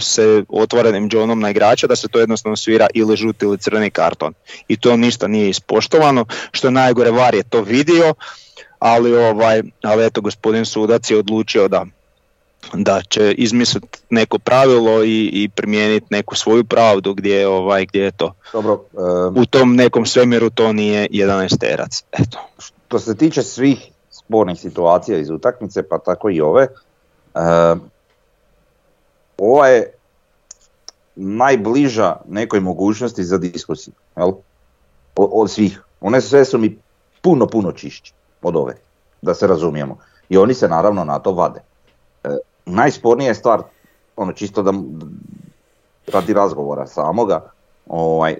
[0.00, 4.34] se otvorenim džonom na igrača da se to jednostavno svira ili žuti ili crveni karton.
[4.68, 8.14] I to ništa nije ispoštovano, što je najgore VAR je to vidio,
[8.78, 11.86] ali ovaj, ali eto gospodin sudac je odlučio da
[12.72, 18.10] da će izmisliti neko pravilo i, i primijeniti neku svoju pravdu gdje, ovaj, gdje je
[18.10, 18.34] to.
[18.52, 18.84] Dobro,
[19.36, 22.04] U tom nekom svemiru to nije 11 terac.
[22.12, 22.38] Eto.
[22.58, 26.68] što se tiče svih spornih situacija iz utakmice, pa tako i ove, e,
[29.40, 29.92] ova je
[31.16, 34.32] najbliža nekoj mogućnosti za diskusiju, jel?
[35.16, 35.82] Od svih.
[36.00, 36.78] One sve su mi
[37.22, 38.74] puno, puno čišće od ove,
[39.22, 39.98] da se razumijemo.
[40.28, 41.60] I oni se naravno na to vade.
[42.24, 43.62] E, najspornija je stvar,
[44.16, 44.72] ono čisto da
[46.12, 47.50] radi razgovora samoga,
[47.88, 48.36] ovaj,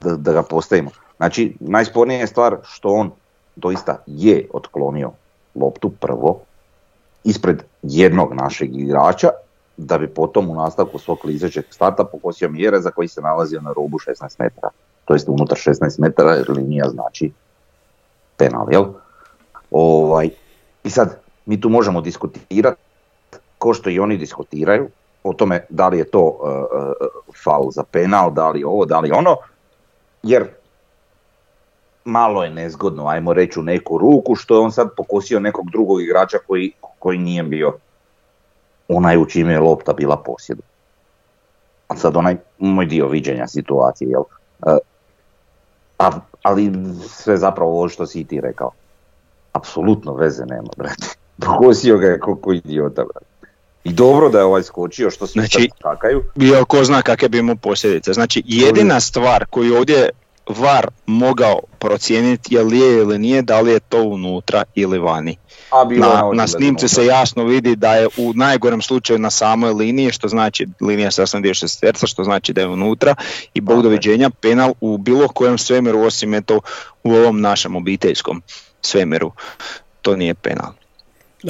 [0.00, 0.90] da, da ga postavimo.
[1.16, 3.10] Znači, najspornija je stvar što on
[3.56, 5.10] doista je otklonio
[5.54, 6.40] loptu prvo
[7.24, 9.28] ispred jednog našeg igrača,
[9.76, 13.72] da bi potom u nastavku svog klizećeg starta pokosio mjere za koji se nalazio na
[13.72, 14.68] rubu 16 metara.
[15.04, 17.32] To jest unutar 16 metara jer linija znači
[18.36, 18.84] penal, jel?
[19.70, 20.30] Ovaj,
[20.84, 22.80] I sad, mi tu možemo diskutirati,
[23.58, 24.88] ko što i oni diskutiraju,
[25.24, 26.92] o tome da li je to uh, uh,
[27.44, 29.36] faul za penal, da li ovo, da li ono,
[30.22, 30.48] jer
[32.04, 36.02] malo je nezgodno, ajmo reći u neku ruku, što je on sad pokosio nekog drugog
[36.02, 37.72] igrača koji, koji nije bio
[38.88, 40.62] onaj u čime je lopta bila posjedu.
[41.88, 44.22] A sad onaj moj dio viđenja situacije, jel?
[44.66, 44.78] E,
[45.98, 46.10] a,
[46.42, 46.72] ali
[47.08, 48.70] sve zapravo ovo što si i ti rekao.
[49.52, 51.06] Apsolutno veze nema, brate.
[51.46, 53.26] Pokosio ga je koliko idiota, brate.
[53.84, 56.22] I dobro da je ovaj skočio, što svi Znači- skakaju.
[56.34, 58.12] Bio ko zna kakve bi imao posljedice.
[58.12, 60.10] Znači jedina stvar koju ovdje
[60.48, 65.36] VAR mogao procijeniti je li je ili nije, da li je to unutra ili vani.
[65.70, 69.30] A bilo je Na, na snimci se jasno vidi da je u najgorem slučaju na
[69.30, 73.14] samoj liniji, što znači linija sasvim dio šesterca, što znači da je unutra
[73.54, 73.82] i bog je.
[73.82, 76.60] doviđenja penal u bilo kojem svemiru osim eto
[77.04, 78.42] u ovom našem obiteljskom
[78.80, 79.32] svemiru.
[80.02, 80.72] To nije penal.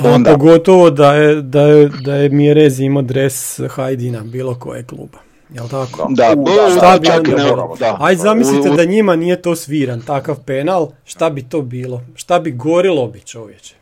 [0.03, 4.85] A Onda- pogotovo da je, da je, da je Mjerez imao dres Hajdina bilo koje
[4.85, 5.26] kluba.
[5.55, 6.07] Jel tako?
[6.11, 7.35] Da, U, bo- da, šta da, bi čak ne-
[7.79, 7.97] da.
[8.01, 12.03] Aj zamislite da njima nije to sviran, takav penal, šta bi to bilo?
[12.15, 13.75] Šta bi gorilo bi čovječe?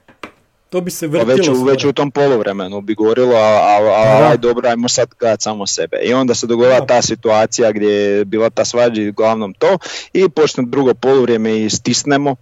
[0.71, 3.79] To bi se Pa vrtilo već, u, već u tom poluvremenu bi gorilo, a, a,
[3.97, 5.97] a, aj dobro, ajmo sad gledat samo sebe.
[6.03, 9.79] I onda se dogodila ta situacija gdje je bila ta svađa i uglavnom to
[10.13, 12.37] i počne drugo poluvrijeme i stisnemo,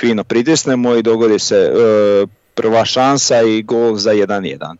[0.00, 4.76] fino pritisnemo i dogodi se e, prva šansa i gol za 1-1.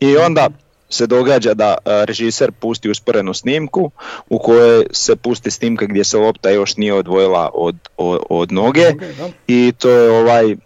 [0.00, 0.48] I onda
[0.90, 3.90] se događa da e, režiser pusti usporenu snimku
[4.28, 8.88] u kojoj se pusti snimka gdje se lopta još nije odvojila od, od, od noge
[8.88, 9.28] Ok, da.
[9.46, 10.56] i to je ovaj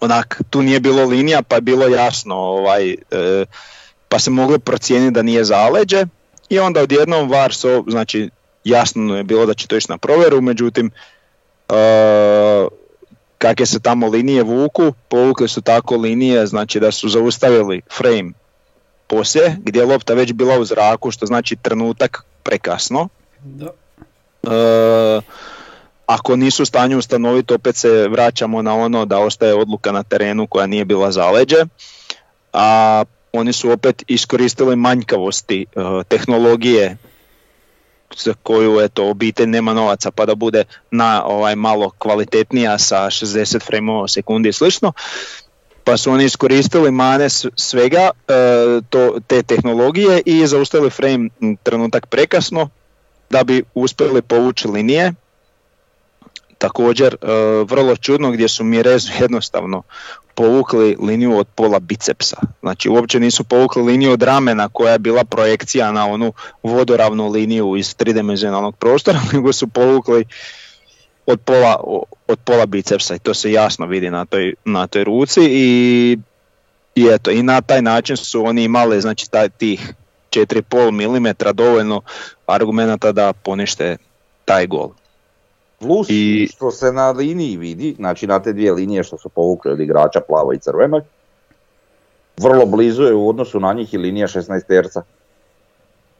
[0.00, 2.96] onak tu nije bilo linija pa je bilo jasno ovaj e,
[4.08, 6.06] pa se moglo procijeniti da nije zaleđe
[6.48, 8.30] i onda odjednom VAR so, znači
[8.64, 10.90] jasno je bilo da će to ići na provjeru međutim
[11.68, 11.74] e,
[13.38, 18.32] kakve se tamo linije vuku povukli su tako linije znači da su zaustavili frame
[19.10, 23.08] poslije gdje je lopta već bila u zraku što znači trenutak prekasno
[23.44, 23.70] Da.
[24.42, 25.20] E,
[26.06, 30.46] ako nisu u stanju ustanoviti, opet se vraćamo na ono da ostaje odluka na terenu
[30.46, 31.56] koja nije bila zaleđe,
[32.52, 36.96] a oni su opet iskoristili manjkavosti e, tehnologije
[38.16, 43.66] za koju eto obitelj nema novaca pa da bude na ovaj malo kvalitetnija sa 60
[43.66, 44.92] frameova u sekundi i slično
[45.84, 48.32] pa su oni iskoristili mane svega e,
[48.90, 51.28] to, te tehnologije i zaustavili frame
[51.62, 52.68] trenutak prekasno
[53.30, 55.12] da bi uspjeli povući linije.
[56.58, 57.26] Također, e,
[57.64, 59.82] vrlo čudno gdje su Mirezu jednostavno
[60.34, 62.36] povukli liniju od pola bicepsa.
[62.60, 67.76] Znači uopće nisu povukli liniju od ramena koja je bila projekcija na onu vodoravnu liniju
[67.76, 70.24] iz tridimenzionalnog prostora, nego su povukli
[71.26, 71.80] od pola,
[72.28, 76.18] od pola bicepsa i to se jasno vidi na toj, na toj ruci i,
[76.94, 79.94] i eto, i na taj način su oni imali znači taj, tih
[80.30, 82.00] 4,5 mm dovoljno
[82.46, 83.96] argumenata da ponište
[84.44, 84.90] taj gol.
[85.78, 89.72] Plus I- što se na liniji vidi, znači na te dvije linije što su povukli
[89.72, 91.00] od igrača plavo i crveno,
[92.36, 95.02] vrlo blizu je u odnosu na njih i linija 16 terca.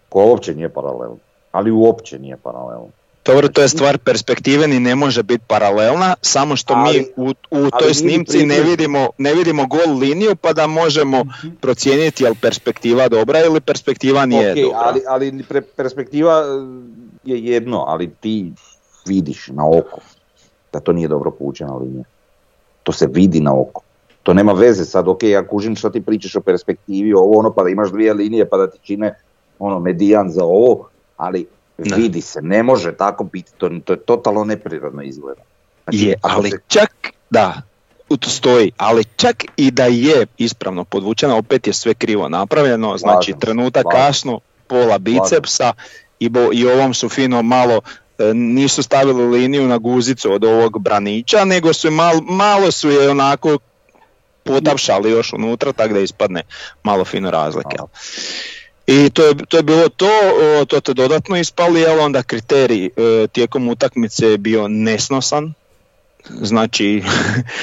[0.08, 1.16] Koja uopće nije paralelna.
[1.52, 2.99] Ali uopće nije paralelna.
[3.24, 7.28] Dobro, to je stvar perspektive ni ne može biti paralelna, samo što mi Ali- u,
[7.30, 11.24] u ali toj snimci ne vidimo, ne vidimo gol liniju pa da možemo
[11.60, 14.78] procijeniti je li perspektiva dobra ili perspektiva nije Ok, dobra.
[14.82, 18.52] ali, ali pre- perspektiva e, je jedno, ali ti
[19.06, 20.00] vidiš na oko
[20.72, 22.04] da to nije dobro povučena linija.
[22.82, 23.82] To se vidi na oko.
[24.22, 27.62] To nema veze sad, ok, ja kužim što ti pričaš o perspektivi, ovo ono, pa
[27.62, 29.14] da imaš dvije linije pa da ti čine
[29.58, 31.46] ono medijan za ovo, ali
[31.84, 31.96] Ne.
[31.96, 35.42] vidi se, ne može tako biti, to, to je totalno neprirodno izgleda.
[35.84, 37.62] Znači, Je, ali se- čak, da,
[38.26, 43.34] stoji, ali čak i da je ispravno podvučena, opet je sve krivo napravljeno, znači Slažem
[43.34, 44.00] se, trenutak slažem.
[44.00, 45.72] kasno, pola bicepsa
[46.18, 47.80] i, bo, i ovom su fino malo
[48.18, 53.10] e, nisu stavili liniju na guzicu od ovog branića, nego su malo, malo su je
[53.10, 53.58] onako
[54.42, 56.42] potapšali još unutra, tako da ispadne
[56.82, 57.76] malo fino razlike.
[58.90, 60.10] I to je, to je bilo to,
[60.68, 62.90] to te dodatno ispali, ali onda kriterij e,
[63.32, 65.52] tijekom utakmice je bio nesnosan,
[66.30, 67.02] znači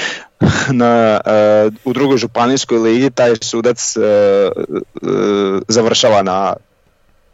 [0.80, 4.00] na, e, u drugoj županijskoj ligi taj sudac e,
[5.68, 6.54] završava na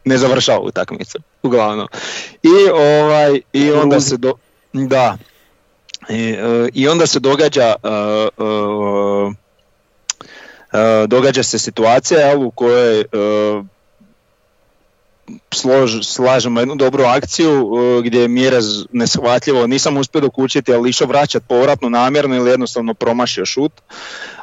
[0.05, 1.87] ne završava utakmicu uglavnom.
[2.43, 4.33] I ovaj i onda se do,
[4.73, 5.17] da.
[6.09, 6.35] I,
[6.73, 7.75] i onda se događa
[11.07, 13.05] događa se situacija jel, u kojoj
[15.53, 21.07] slož, slažemo jednu dobru akciju e, gdje je Mjerez neshvatljivo, nisam uspio dokučiti, ali išao
[21.07, 23.71] vraćat povratno namjerno ili jednostavno promašio šut,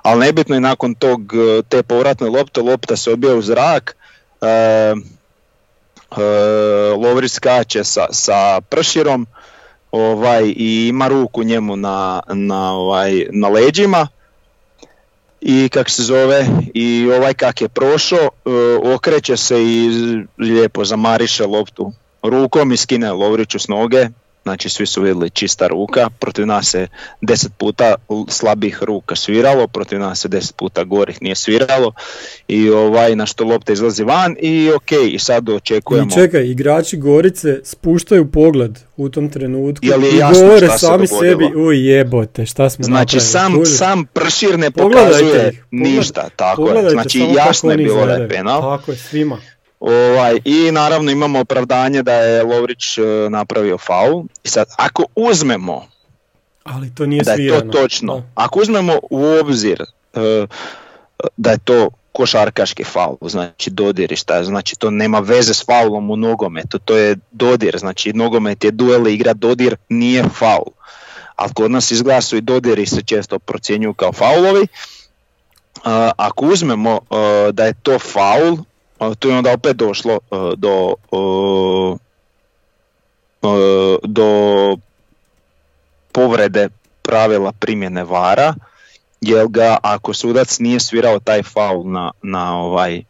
[0.03, 3.97] ali nebitno je nakon tog e, te povratne lopte, lopta se odbija u zrak,
[4.41, 4.95] e, e,
[6.97, 9.27] Lovrić skače sa, sa prširom
[9.93, 14.09] ovaj, i ima ruku njemu na, na, ovaj, na leđima
[15.43, 18.51] i kak se zove i ovaj kak je prošao e,
[18.95, 19.91] okreće se i
[20.39, 21.93] lijepo zamariše loptu.
[22.23, 24.09] Rukom i skine Lovriću s noge
[24.43, 26.87] znači svi su vidjeli čista ruka protiv nas se
[27.21, 27.95] deset puta
[28.29, 31.93] slabih ruka sviralo protiv nas se deset puta gorih nije sviralo
[32.49, 36.97] i ovaj na što lopta izlazi van i ok i sad očekujemo I čekaj, igrači
[36.97, 41.31] Gorice spuštaju pogled u tom trenutku Jel je i jasno govore šta se sami dogodilo?
[41.31, 46.69] sebi, uj jebote, šta smo Znači sam, sam pršir ne Pogledajte pokazuje ih, ništa, tako
[46.69, 46.91] je.
[46.91, 48.61] Znači jasno je bilo da je penal.
[48.61, 49.39] Tako je, svima.
[49.85, 54.25] Ovaj, I naravno imamo opravdanje da je Lovrić e, napravio faul.
[54.45, 55.87] I sad, ako uzmemo
[56.65, 57.73] Ali to nije da je svirano.
[57.73, 58.23] to točno, Da.
[58.35, 59.83] ako uzmemo u obzir
[60.15, 60.47] e,
[61.37, 66.11] da je to košarkaški faul, znači dodir i šta, znači to nema veze s faulom
[66.11, 70.71] u nogometu, to je dodir, znači nogomet je duel igra dodir, nije faul.
[71.37, 74.67] Ali kod nas izgleda su i dodiri se često procjenjuju kao faulovi.
[75.85, 78.57] A, ako uzmemo e, da je to faul,
[79.19, 81.17] tu je onda opet došlo e, do, e,
[83.43, 84.77] e, do
[86.13, 86.69] povrede
[87.03, 88.55] pravila primjene vara,
[89.21, 93.03] jer ga ako sudac nije svirao taj faul na, na ovaj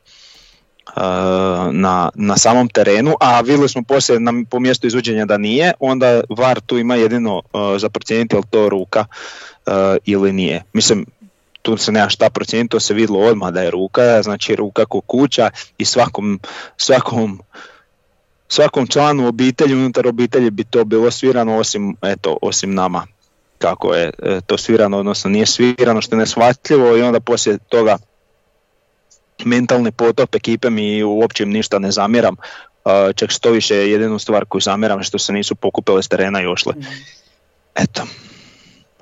[1.72, 6.20] na, na samom terenu, a vidjeli smo poslije na, po mjestu izvođenja da nije, onda
[6.28, 9.04] VAR tu ima jedino e, za procijeniti je li to ruka
[9.66, 9.70] e,
[10.04, 10.62] ili nije.
[10.72, 11.06] Mislim,
[11.62, 15.00] tu se nema šta procijeniti, to se vidjelo odmah da je ruka, znači ruka ko
[15.00, 16.40] kuća i svakom,
[16.76, 17.42] svakom
[18.52, 23.06] svakom članu obitelji, unutar obitelji bi to bilo svirano osim, eto, osim nama
[23.58, 27.98] kako je e, to svirano, odnosno nije svirano što je neshvatljivo i onda poslije toga
[29.44, 32.36] mentalni potop ekipe mi uopće ništa ne zamjeram,
[32.84, 36.46] e, čak što više jedinu stvar koju zamjeram što se nisu pokupile s terena i
[36.46, 36.74] ošle.
[37.74, 38.02] Eto,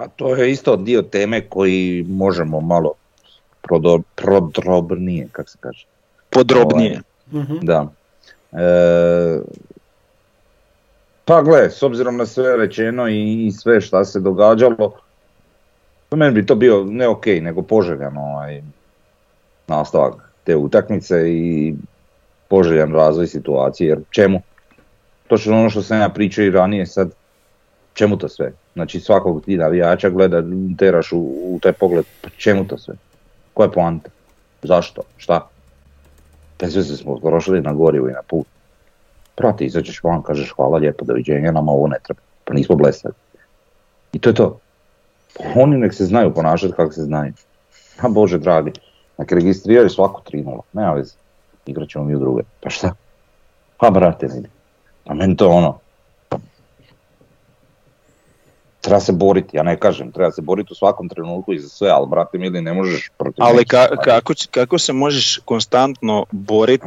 [0.00, 2.92] Pa to je isto dio teme koji možemo malo
[3.62, 5.86] prodo- prodrobnije, kako se kaže.
[6.30, 7.00] podrobnije.
[7.32, 7.56] Mhm.
[7.62, 7.86] Da.
[8.52, 9.40] E,
[11.24, 14.92] pa gle, s obzirom na sve rečeno i, i sve šta se događalo,
[16.08, 18.62] po meni bi to bio ne ok, nego poželjan ovaj,
[19.66, 21.74] nastavak te utakmice i
[22.48, 24.40] poželjan razvoj situacije, jer čemu?
[25.26, 27.12] Točno ono što sam ja pričao i ranije sad,
[28.00, 28.52] čemu to sve?
[28.74, 30.42] Znači svakog ti navijača gleda,
[30.78, 32.94] teraš u, u taj pogled, pa čemu to sve?
[33.54, 34.10] Koja je poanta?
[34.62, 35.02] Zašto?
[35.16, 35.48] Šta?
[36.60, 38.46] Bez veze smo trošili na gorivo i na put.
[39.34, 42.20] Prati, izađeš van, kažeš hvala lijepo, doviđenja, nama ovo ne treba.
[42.44, 43.14] Pa nismo blesavi.
[44.12, 44.58] I to je to.
[45.36, 47.32] Pa oni nek se znaju ponašati kako se znaju.
[48.00, 48.72] A bože dragi,
[49.18, 51.14] nek registriraju svaku 3-0, nema veze.
[51.66, 52.42] Igrat mi u druge.
[52.62, 52.94] Pa šta?
[53.76, 54.48] Pa brate, vidi.
[55.04, 55.78] A meni to ono,
[58.80, 61.88] treba se boriti, ja ne kažem, treba se boriti u svakom trenutku i za sve,
[61.88, 66.86] ali brate mili ne možeš protiv Ali ka- kako, kako se možeš konstantno boriti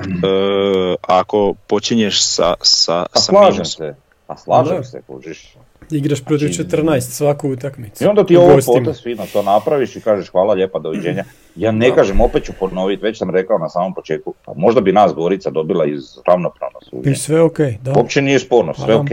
[1.02, 3.66] ako počinješ sa, sa, Pa sa slažem minusom?
[3.78, 3.96] se,
[4.28, 4.84] pa slažem Da.
[4.84, 5.54] se, kužiš.
[5.92, 8.04] Igraš protiv Znači- 14 svaku utakmicu.
[8.04, 11.24] I onda ti ovo potez fino to napraviš i kažeš hvala lijepa, doviđenja.
[11.56, 11.96] Ja ne Da.
[11.96, 15.50] kažem, opet ću ponoviti, već sam rekao na samom početku, pa možda bi nas Gorica
[15.50, 17.16] dobila iz ravnopravno I suđenja.
[17.16, 17.94] sve okej, da.
[17.94, 19.00] Uopće nije sporno, sve Pa da.
[19.00, 19.10] ok.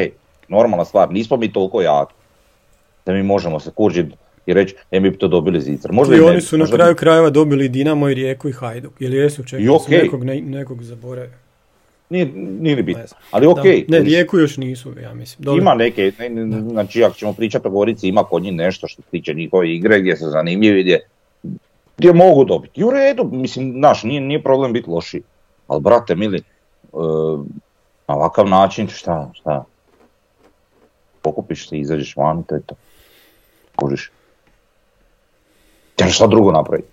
[0.49, 2.15] Normalna stvar, nismo mi toliko jaki.
[3.07, 4.15] Da mi možemo se kužiti
[4.47, 5.93] i reći, e mi bi to dobili zicar.
[5.93, 8.93] Možda I oni su na možda kraju bi- krajeva dobili Dinamo i Rijeku i Hajduk.
[8.99, 9.99] Ili jesu, čekaj, I sam okej.
[9.99, 11.35] nekog, ne- nekog zaboravio.
[12.11, 13.03] Nije, nije ni bitno.
[13.31, 13.51] Ali Da.
[13.51, 13.85] okej.
[13.89, 15.45] Ne, Rijeku još nisu, ja mislim.
[15.45, 15.63] Dobro.
[15.63, 19.03] Ima neke, ne, ne, znači ako ćemo pričati o Gorici, ima kod njih nešto što
[19.03, 21.01] se tiče njihove igre gdje su zanimljivi, gdje,
[21.99, 22.81] gdje mogu dobiti.
[22.81, 25.23] I u redu, mislim, znaš, nije, nije problem biti loši.
[25.67, 26.43] Ali brate mili, e,
[28.09, 29.65] na ovakav način šta, šta?
[31.23, 32.75] Pokupiš se, izađeš van, to je to.
[33.77, 34.11] Kužiš.
[36.01, 36.89] Ja šta drugo napraviti?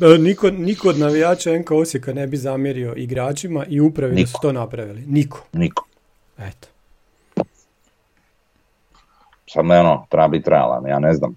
[0.00, 4.32] E, Niko, niko od navijača NK Osijeka ne bi zamjerio igračima i upravi da su
[4.32, 4.38] Niko.
[4.42, 5.00] to napravili.
[5.06, 5.44] Niko.
[5.52, 5.86] Niko.
[6.38, 6.68] Eto.
[9.46, 11.36] Sad me ono, treba biti realan, ja ne znam.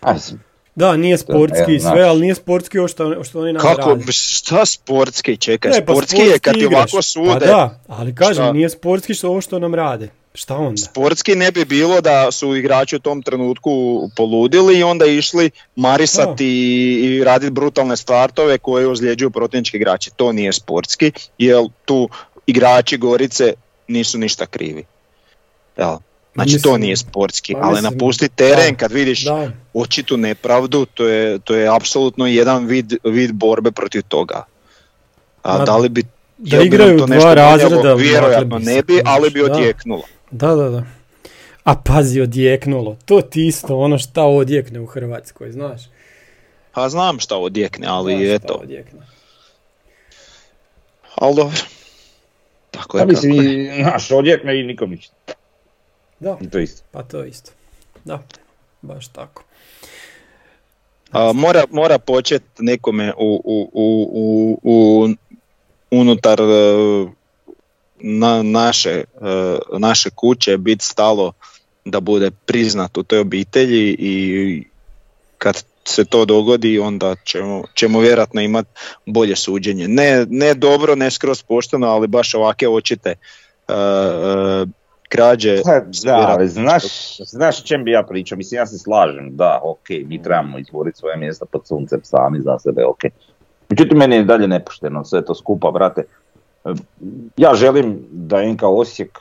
[0.00, 0.40] Aj, mislim,
[0.74, 3.98] Da, nije sportski e, i sve, ali nije sportski ovo što, što oni nam Kako,
[4.12, 7.30] šta sportski, čekaj, Ne, pa sportski je kad ti ovako sude.
[7.30, 8.52] Pa da, ali kažem, Šta?
[8.52, 10.08] nije sportski što ovo što nam rade.
[10.34, 10.82] Šta onda?
[10.82, 13.70] Sportski ne bi bilo da su igrači u tom trenutku
[14.16, 20.10] poludili i onda išli marisati i, i raditi brutalne startove koje ozljeđuju protivnički igrači.
[20.16, 22.08] To nije sportski, jer tu
[22.46, 23.52] igrači Gorice
[23.88, 24.84] nisu ništa krivi.
[25.76, 25.96] Jel?
[26.34, 30.16] Znači to Mislim- nije sportski, pa ali mislim, napustiti teren da, kad vidiš Da, očitu
[30.16, 34.44] nepravdu, to je, to je apsolutno jedan vid, vid borbe protiv toga.
[35.42, 36.02] A Ma, da li bi
[36.38, 37.96] da jel bi nam igraju to dva nešto razreda, donijelo?
[37.96, 40.02] Vjerojatno bi ne bi, ali bi odjeknulo.
[40.30, 40.84] da, da, da.
[41.64, 42.96] A pazi, odjeknulo.
[43.04, 45.80] To ti isto ono šta odjekne u Hrvatskoj, znaš.
[46.72, 48.54] Pa znam šta odjekne, ali Znaš eto.
[48.62, 49.00] odjekne.
[51.14, 51.56] Ali dobro.
[52.70, 53.78] Tako ja je mislim, kako je.
[53.78, 55.14] i, znaš, odjekne i nikom ništa.
[56.22, 56.82] Da, I to je isto.
[56.90, 57.52] pa to isto.
[58.04, 58.22] Da,
[58.82, 59.44] baš tako.
[61.10, 65.08] A, mora, mora početi nekome u, u, u, u, u
[65.90, 66.44] unutar e,
[68.00, 69.04] na, naše, e,
[69.78, 71.32] naše kuće biti stalo
[71.84, 74.64] da bude priznat u toj obitelji i
[75.38, 78.68] kad se to dogodi onda ćemo, ćemo vjerojatno imati
[79.06, 79.88] bolje suđenje.
[79.88, 83.14] Ne, ne dobro, ne skroz pošteno, ali baš ovake očite
[83.68, 83.72] e,
[85.12, 85.56] krađe.
[86.04, 88.36] Da, znaš, znaš o čem bi ja pričao?
[88.36, 92.58] Mislim, ja se slažem, da, ok, mi trebamo izboriti svoje mjesta pod suncem sami za
[92.58, 93.00] sebe, ok.
[93.68, 96.02] Međutim, meni je dalje nepošteno sve to skupa, brate.
[97.36, 99.18] Ja želim da NK Osijek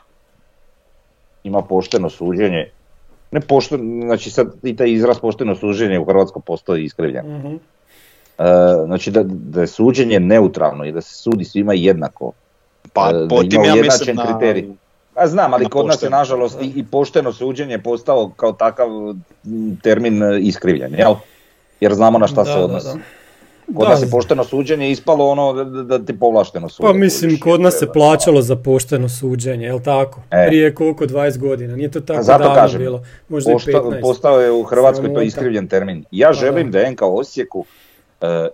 [1.44, 2.72] ima pošteno suđenje.
[3.32, 7.38] Ne pošteno, znači sad i taj izraz pošteno suđenje u Hrvatskoj postoji iskrivljen.
[7.38, 7.56] Mhm.
[7.56, 8.44] E,
[8.86, 12.32] znači da, da je suđenje neutralno i da se sudi svima jednako.
[12.94, 14.40] Pa e, da potim ima ja mislim na,
[15.12, 15.16] kriterij.
[15.16, 18.88] Pa znam, ali kod nas je nažalost i, i pošteno suđenje postao kao takav
[19.84, 21.16] termin e, iskrivljen, jel?
[21.80, 22.88] Jer znamo na šta Da, se odnosi.
[22.88, 22.94] da.
[23.68, 26.88] Kod Da, nas je pošteno suđenje ispalo ono da, ti povlašteno sude.
[26.88, 30.20] Pa mislim, kod nas se plaćalo za pošteno suđenje, jel tako?
[30.32, 30.48] E.
[30.48, 33.72] Prije koliko, 20 godina, nije to tako A zato davno kažem, bilo, možda i Posta-
[33.74, 34.02] 15.
[34.02, 36.06] postao je u Hrvatskoj to iskrivljen termin.
[36.12, 36.90] Ja Pa želim da.
[36.92, 37.66] NK Osijeku
[38.22, 38.48] e,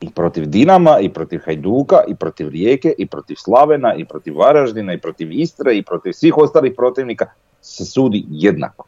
[0.00, 4.94] i protiv Dinama, i protiv Hajduka, i protiv Rijeke, i protiv Slavena, i protiv Varaždina,
[4.94, 7.26] i protiv Istre, i protiv svih ostalih protivnika
[7.60, 8.84] se sudi jednako.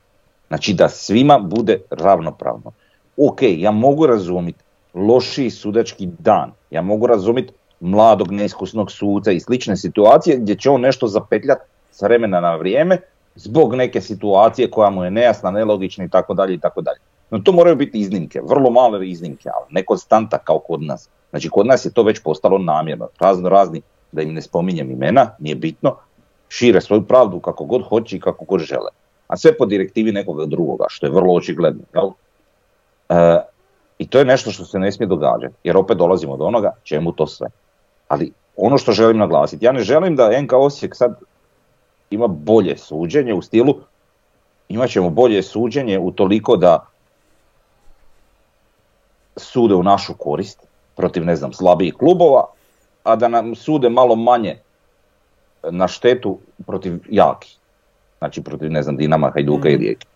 [0.49, 2.73] Znači da svima bude ravnopravno.
[3.17, 9.77] Ok, ja mogu razumjeti lošiji sudački dan, ja mogu razumjeti mladog neiskusnog suca i slične
[9.77, 12.99] situacije gdje će on nešto zapetljati s vremena na vrijeme
[13.35, 16.99] zbog neke situacije koja mu je nejasna, nelogična i tako dalje i tako dalje.
[17.33, 21.09] No to moraju biti iznimke, vrlo male iznimke, ali ne konstanta kao kod nas.
[21.31, 25.31] Znači kod nas je to već postalo namjerno, razno razni, da im ne spominjem imena,
[25.39, 25.97] nije bitno,
[26.49, 28.91] šire svoju pravdu kako god hoće i kako god žele.
[29.29, 31.83] A sve po direktivi nekoga drugoga, što je vrlo očigledno.
[31.95, 32.11] Jel?
[33.09, 33.41] E,
[33.99, 37.13] I to je nešto što se ne smije događati, jer opet dolazimo do onoga čemu
[37.13, 37.49] to sve.
[38.09, 41.17] Ali ono što želim naglasiti, ja ne želim da NK Osijek sad
[42.11, 43.75] ima bolje suđenje u stilu
[44.69, 46.87] imat ćemo bolje suđenje u toliko da
[49.37, 50.61] sude u našu korist
[50.97, 52.45] protiv ne znam slabijih klubova,
[53.05, 54.59] a da nam sude malo manje
[55.71, 57.57] na štetu protiv jakih.
[58.19, 59.81] Znači protiv ne znam Dinama, Hajduka i Mhm.
[59.83, 60.07] Rijeke.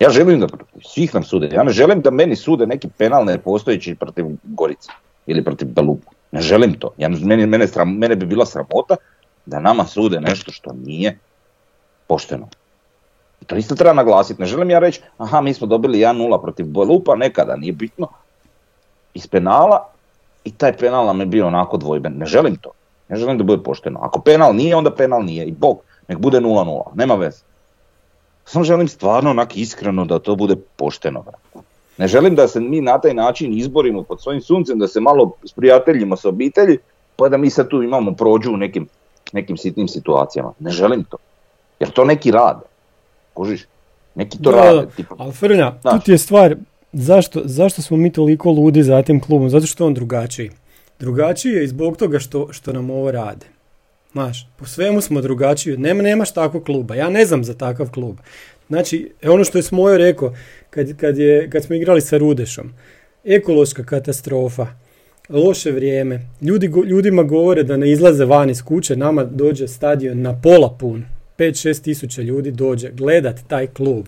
[0.00, 1.48] Ja želim da protiv svih nam sude.
[1.52, 4.90] Ja ne želim da meni sude neki penal nepostojeći protiv Gorice
[5.26, 6.10] ili protiv Belupa.
[6.32, 6.90] Ne želim to.
[6.96, 8.96] Ja, meni, mene, sram, mene bi bila sramota
[9.46, 11.18] da nama sude nešto što nije
[12.06, 12.48] pošteno.
[13.42, 14.40] I to isto treba naglasiti.
[14.40, 18.08] Ne želim ja reći, aha, mi smo dobili 1-0 protiv Belupa, nekada, nije bitno,
[19.16, 19.88] iz penala
[20.44, 22.18] i taj penal nam je bio onako dvojben.
[22.18, 22.70] Ne želim to.
[23.08, 24.00] Ne želim da bude pošteno.
[24.02, 25.46] Ako penal nije, onda penal nije.
[25.46, 26.82] I bog, nek bude 0-0.
[26.94, 27.42] Nema veze.
[28.44, 31.24] Samo želim stvarno onak iskreno da to bude pošteno.
[31.98, 35.32] Ne želim da se mi na taj način izborimo pod svojim suncem, da se malo
[35.44, 36.78] sprijateljimo s obitelji,
[37.16, 38.88] pa da mi sad tu imamo prođu u nekim,
[39.32, 40.52] nekim sitnim situacijama.
[40.58, 41.16] Ne želim to.
[41.80, 42.66] Jer to neki rade.
[43.34, 43.66] Kužiš?
[44.14, 44.86] Neki to Da, rade.
[44.96, 46.56] Tipa, Ali Frnja, tu ti je stvar,
[46.96, 49.50] zašto, zašto smo mi toliko ludi za tim klubom?
[49.50, 50.50] Zato što on drugačiji.
[50.98, 53.46] Drugačiji je i zbog toga što, što nam ovo rade.
[54.12, 55.76] Znaš, po svemu smo drugačiji.
[55.76, 56.94] Nema, nemaš takvog kluba.
[56.94, 58.16] Ja ne znam za takav klub.
[58.68, 60.34] Znači, ono što je Smojo rekao,
[60.70, 62.72] kad, kad, je, kad smo igrali sa Rudešom,
[63.24, 64.66] ekološka katastrofa,
[65.28, 70.40] loše vrijeme, Ljudi, ljudima govore da ne izlaze van iz kuće, nama dođe stadion na
[70.42, 71.04] pola pun,
[71.38, 74.06] 5-6 tisuća ljudi dođe gledat taj klub.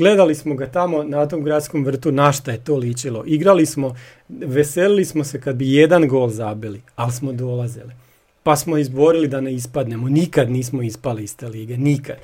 [0.00, 3.24] Gledali smo ga tamo na tom gradskom vrtu, na šta je to ličilo.
[3.26, 3.96] Igrali smo,
[4.28, 7.92] veselili smo se kad bi jedan gol zabili, ali smo dolazili.
[8.42, 10.08] Pa smo izborili da ne ispadnemo.
[10.08, 12.16] Nikad nismo ispali iz te lige, nikad.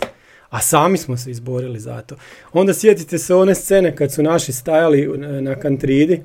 [0.50, 2.16] A sami smo se izborili za to.
[2.52, 6.22] Onda sjetite se one scene kad su naši stajali na kantridi,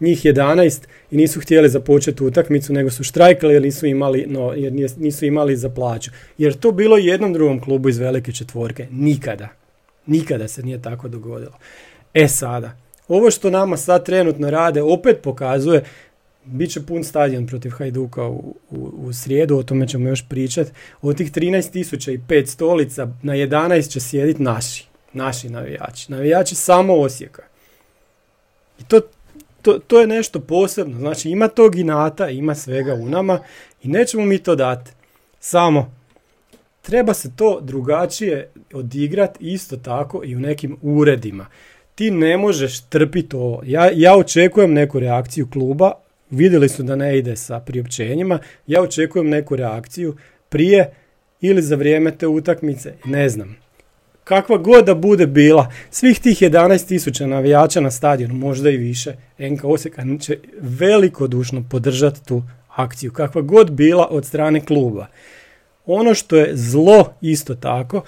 [0.00, 0.80] njih 11
[1.10, 5.56] i nisu htjeli započeti utakmicu, nego su štrajkali jer nisu imali, no, jer nisu imali
[5.56, 6.10] za plaću.
[6.38, 8.86] Jer to bilo jednom drugom klubu iz velike četvorke.
[8.90, 9.61] Nikada.
[10.06, 11.58] Nikada se nije tako dogodilo.
[12.14, 12.76] E sada,
[13.08, 15.84] ovo što nama sad trenutno rade opet pokazuje
[16.44, 20.70] bit će pun stadion protiv Hajduka u, u, u srijedu, o tome ćemo još pričati.
[21.02, 26.12] Od tih 13.005 stolica na 11 će sjediti naši, naši navijači.
[26.12, 27.42] Navijači samo Osijeka.
[28.80, 29.00] I to,
[29.62, 30.98] to, to je nešto posebno.
[30.98, 33.40] Znači ima tog inata, ima svega u nama
[33.82, 34.90] i nećemo mi to dati.
[35.40, 35.94] Samo
[36.82, 41.46] treba se to drugačije odigrati isto tako i u nekim uredima.
[41.94, 43.62] Ti ne možeš trpiti ovo.
[43.66, 45.92] Ja, ja očekujem neku reakciju kluba,
[46.30, 50.16] vidjeli su da ne ide sa priopćenjima, ja očekujem neku reakciju
[50.48, 50.94] prije
[51.40, 53.56] ili za vrijeme te utakmice, ne znam.
[54.24, 59.64] Kakva god da bude bila, svih tih 11.000 navijača na stadionu, možda i više, NK
[59.64, 65.06] Osijeka će velikodušno podržati tu akciju, kakva god bila od strane kluba.
[65.86, 68.02] Ono što je zlo isto tako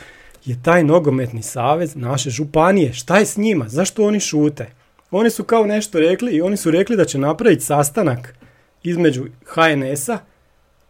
[0.44, 2.92] je taj nogometni savez naše županije.
[2.92, 3.68] Šta je s njima?
[3.68, 4.66] Zašto oni šute?
[5.10, 8.34] Oni su kao nešto rekli i oni su rekli da će napraviti sastanak
[8.82, 10.18] između HNS-a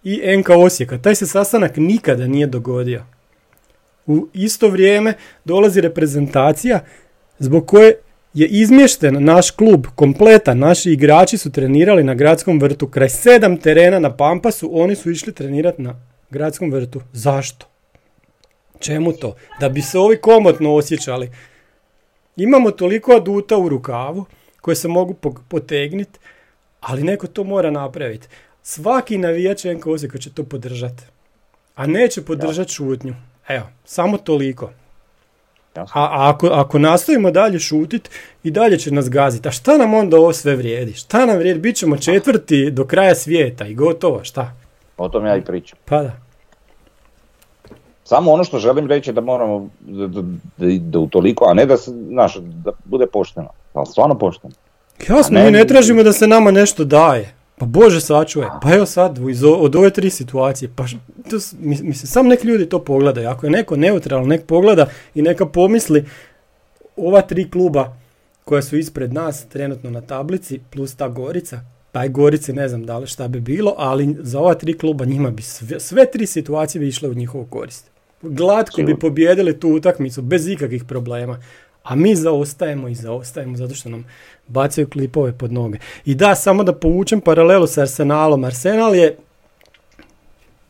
[0.04, 0.98] i NK Osijeka.
[0.98, 3.04] Taj se sastanak nikada nije dogodio.
[4.06, 5.14] U isto vrijeme
[5.44, 6.80] dolazi reprezentacija
[7.38, 7.94] zbog koje
[8.34, 10.58] je izmješten naš klub kompletan.
[10.58, 12.86] Naši igrači su trenirali na gradskom vrtu.
[12.86, 15.94] Kraj sedam terena na Pampasu oni su išli trenirati na
[16.34, 17.00] gradskom vrtu.
[17.12, 17.66] Zašto?
[18.78, 19.34] Čemu to?
[19.60, 21.30] Da bi se ovi komotno osjećali.
[22.36, 24.24] Imamo toliko aduta u rukavu
[24.60, 25.14] koje se mogu
[25.48, 26.18] potegniti,
[26.80, 28.28] ali neko to mora napraviti.
[28.62, 31.02] Svaki navijač NK Osijeka će to podržati.
[31.74, 33.14] A neće podržati šutnju.
[33.48, 34.70] Evo, samo toliko.
[35.74, 38.10] A, ako, ako nastavimo dalje šutit,
[38.42, 39.48] i dalje će nas gaziti.
[39.48, 40.92] A šta nam onda ovo sve vrijedi?
[40.92, 41.60] Šta nam vrijedi?
[41.60, 44.52] Bićemo četvrti do kraja svijeta i gotovo, šta?
[44.96, 45.78] O tom ja i pričam.
[45.84, 46.23] Pa da.
[48.04, 50.22] Samo ono što želim reći da moramo da, da,
[50.78, 53.48] da utoliko, a ne da se, znaš, da bude pošteno.
[53.72, 54.54] Ali stvarno pošteno.
[55.08, 57.34] Jasno, mi ne tražimo da se nama nešto daje.
[57.58, 59.18] Pa Bože sačuvaj, pa evo sad
[59.58, 60.84] od ove tri situacije, pa
[61.30, 65.46] to, mislim, sam nek ljudi to pogledaju, ako je neko neutralan, nek pogleda i neka
[65.46, 66.04] pomisli
[66.96, 67.96] ova tri kluba
[68.44, 71.60] koja su ispred nas trenutno na tablici, plus ta Gorica,
[71.92, 75.04] pa je Gorici ne znam da li šta bi bilo, ali za ova tri kluba
[75.04, 77.93] njima bi sve, sve tri situacije bi išle u njihovu korist.
[78.24, 81.38] Glatko bi pobjedili tu utakmicu bez ikakvih problema.
[81.82, 84.04] A mi zaostajemo i zaostajemo zato što nam
[84.48, 85.78] bacaju klipove pod noge.
[86.04, 88.44] I da, samo da povučem paralelu s Arsenalom.
[88.44, 89.16] Arsenal je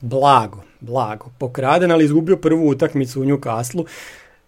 [0.01, 3.85] blago, blago pokraden, ali izgubio prvu utakmicu u Newcastle.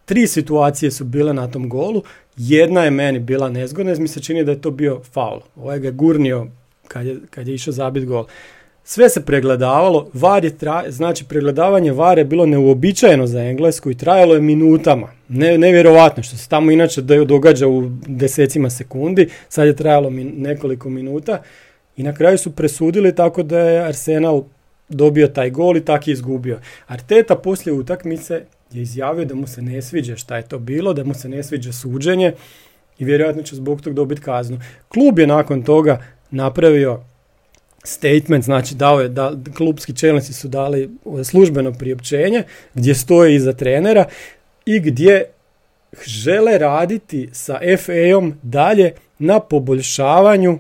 [0.05, 2.03] Tri situacije su bile na tom golu.
[2.37, 5.41] Jedna je meni bila nezgodna, mi se čini da je to bio faul.
[5.57, 6.47] Ovaj ga gurnio
[6.89, 8.27] kad je, kad je išao zabit gol.
[8.89, 10.85] Sve se pregledavalo, var je tra...
[10.89, 15.09] znači pregledavanje vare je bilo neuobičajeno za Englesku i trajalo je minutama.
[15.29, 21.43] Ne, nevjerovatno što se tamo inače događa u desecima sekundi, sad je trajalo nekoliko minuta
[21.97, 24.45] i na kraju su presudili tako da je Arsenal
[24.89, 26.61] dobio taj gol i tak je izgubio.
[26.87, 28.35] Arteta poslije utakmice
[28.73, 31.43] je izjavio da mu se ne sviđa šta je to bilo, da mu se ne
[31.43, 32.33] sviđa suđenje
[32.99, 34.61] i vjerojatno će zbog tog dobiti kaznu.
[34.89, 37.01] Klub je nakon toga napravio
[37.87, 40.91] statement, znači dao je, da, klubski čelnici su dali
[41.25, 42.43] službeno priopćenje
[42.75, 44.05] gdje stoje iza trenera
[44.67, 45.25] i gdje
[46.07, 50.59] žele raditi sa FA-om dalje na poboljšavanju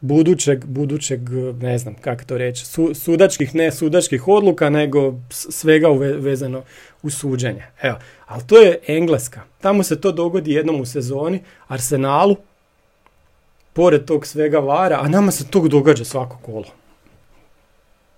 [0.00, 1.20] budućeg, budućeg,
[1.60, 5.88] ne znam kako to reći, su, sudačkih, ne sudačkih odluka, nego svega
[6.18, 6.62] vezano
[7.02, 7.62] u suđenje.
[7.82, 7.96] Evo,
[8.26, 9.40] ali to je Engleska.
[9.60, 12.36] Tamo se to dogodi jednom u sezoni, Arsenalu,
[13.76, 16.64] pored tog svega vara, a nama se to događa svako kolo.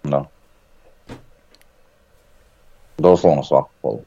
[0.02, 0.24] Da.
[2.98, 3.98] Doslovno svako kolo.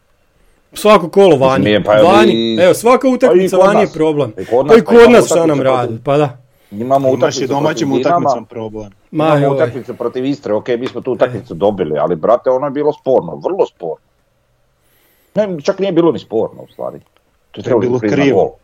[0.73, 1.83] Svako kolo vani.
[1.83, 2.57] Pa vani.
[2.61, 4.33] Evo, svaka pa utakmica vani je problem.
[4.37, 6.37] I kod nas, pa i kod nas šta nam radi, pa da.
[6.71, 8.91] Imamo utakmicu domaćim utakmicom problem.
[9.11, 9.55] Ma, Imamo joj.
[9.55, 13.35] utakmice protiv Istre, ok, mi smo tu utakmicu dobili, ali brate, ono je bilo sporno,
[13.35, 14.05] vrlo sporno.
[15.35, 16.99] Ne, čak nije bilo ni sporno, u stvari.
[17.51, 18.55] To je bilo krivo.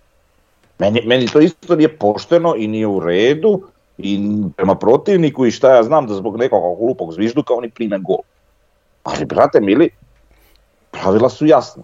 [0.80, 3.62] Meni, meni to isto nije pošteno i nije u redu
[3.98, 4.20] i
[4.56, 8.20] prema protivniku i šta ja znam da zbog nekog glupog zvižduka oni prime gol.
[9.04, 9.90] Ali, brate, mili,
[10.92, 11.84] pravila su jasna.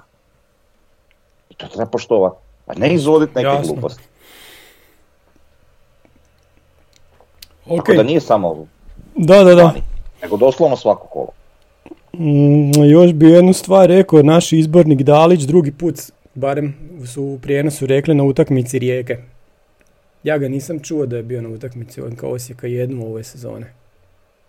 [1.50, 2.36] I to treba poštovati.
[2.68, 3.74] A ne izvoditi neke Jasno.
[3.74, 4.04] gluposti.
[7.66, 8.68] Ok, Tako da nije samo
[9.16, 9.74] da, da, da.
[10.22, 11.28] nego doslovno svako kolo.
[12.14, 15.96] Mm, još bi jednu stvar rekao, naš izbornik Dalić drugi put,
[16.36, 16.76] barem
[17.14, 19.18] su u prijenosu rekli na utakmici Rijeke.
[20.24, 23.74] Ja ga nisam čuo da je bio na utakmici ONK Osijeka jednu ove sezone.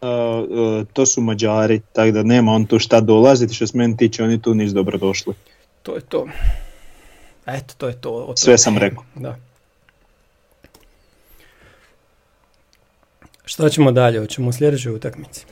[0.03, 3.97] Uh, uh, to su Mađari, tako da nema on tu šta dolaziti, što se meni
[3.97, 5.35] tiče oni tu nisu dobro došli.
[5.83, 6.27] To je to.
[7.47, 8.11] Eto, to je to.
[8.11, 9.05] o Sve sam rekao.
[9.15, 9.37] Da.
[13.45, 14.19] Šta ćemo dalje?
[14.21, 15.47] Hoćemo u sljedećoj utakmici.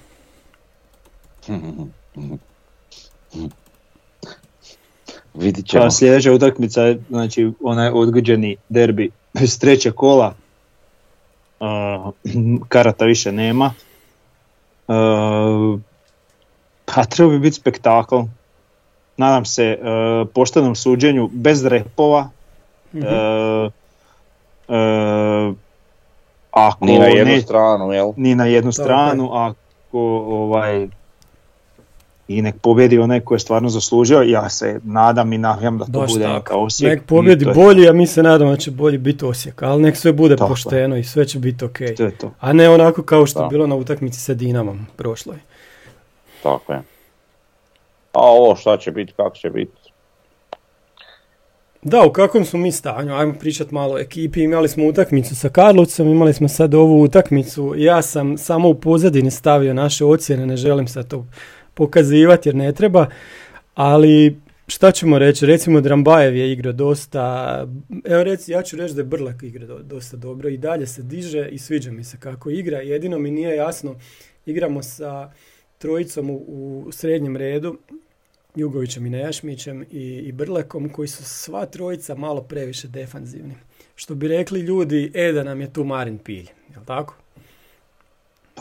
[5.34, 5.84] Vidit ćemo.
[5.84, 9.10] Pa sljedeća utakmica je znači, onaj odgođeni derbi
[9.40, 10.34] iz treće kola.
[11.60, 12.12] Uh,
[12.68, 13.74] karata više nema.
[14.88, 15.80] Uh,
[16.84, 18.16] pa treba bi biti spektakl.
[19.16, 22.28] Nadam se uh, poštenom suđenju bez repova.
[22.92, 23.02] Uh,
[26.50, 28.12] ako Ni na jednu ne- stranu, jel?
[28.16, 30.88] ni na jednu Tako stranu, ako ovaj
[32.32, 35.90] i nek pobjedi onaj ko je stvarno zaslužio, ja se nadam i navijam da to
[35.92, 36.34] Baš bude tako.
[36.34, 36.90] neka Osijek.
[36.90, 39.96] Nek pobjedi je- bolji, a mi se nadamo da će bolji biti Osijek, ali nek
[39.96, 40.48] sve bude Tako je.
[40.50, 41.78] pošteno i sve će biti ok.
[41.96, 42.32] To je to.
[42.40, 45.36] A ne onako kao što je bilo na utakmici sa Dinamom prošloj.
[46.42, 46.78] Tako je.
[48.12, 49.72] A ovo šta će biti, kako će biti.
[51.82, 53.14] Da, u kakvom smo mi stanju?
[53.14, 54.42] Ajmo pričat malo o ekipi.
[54.42, 57.74] Imali smo utakmicu sa Karlovcem, imali smo sad ovu utakmicu.
[57.76, 61.26] Ja sam samo u pozadini stavio naše ocjene, ne želim sad to
[61.74, 63.06] pokazivati jer ne treba.
[63.74, 65.46] Ali šta ćemo reći?
[65.46, 67.66] Recimo Drambajev je igrao dosta,
[68.04, 71.02] evo reci, ja ću reći da je Brlak igra do- dosta dobro i dalje se
[71.02, 72.78] diže i sviđa mi se kako igra.
[72.78, 73.96] Jedino mi nije jasno,
[74.46, 75.32] igramo sa
[75.78, 76.34] trojicom u,
[76.86, 77.78] u srednjem redu,
[78.54, 83.54] Jugovićem i Nejašmićem i, i Brlekom koji su sva trojica malo previše defanzivni.
[83.94, 87.21] Što bi rekli ljudi, e da nam je tu Marin Pilj, jel tako?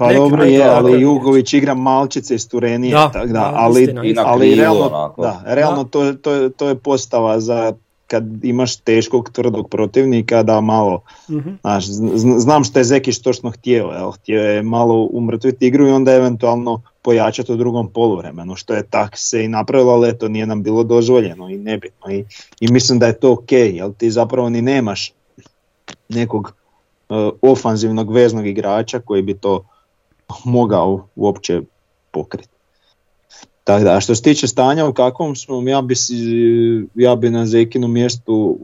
[0.02, 1.02] Pa Neki dobro je, ali.
[1.02, 5.22] Jugović igra malčice iz Turenije, Da, tak da, da, ali, istina, ali realno, onako.
[5.22, 5.90] da, realno Da.
[5.90, 7.74] to, to, to je postava za
[8.08, 11.50] kad imaš teškog tvrdog protivnika da malo, Mhm.
[11.62, 15.92] znaš, zn- znam što je Zekić točno htio, jel, htio je malo umrtviti igru i
[15.92, 20.46] onda eventualno pojačati u drugom poluvremenu, što je tak se i napravilo, ali eto nije
[20.46, 22.26] nam bilo dozvoljeno i nebitno i,
[22.60, 25.14] i mislim da je to ok, jel ti zapravo ni nemaš
[26.10, 26.54] nekog
[27.10, 29.64] e, ofanzivnog veznog igrača koji bi to
[30.44, 31.62] mogao uopće
[32.12, 32.50] pokriti.
[33.64, 35.96] Tako da, a što se tiče stanja u kakvom smo, ja bi,
[36.96, 38.58] ja bi na Zekinu mjestu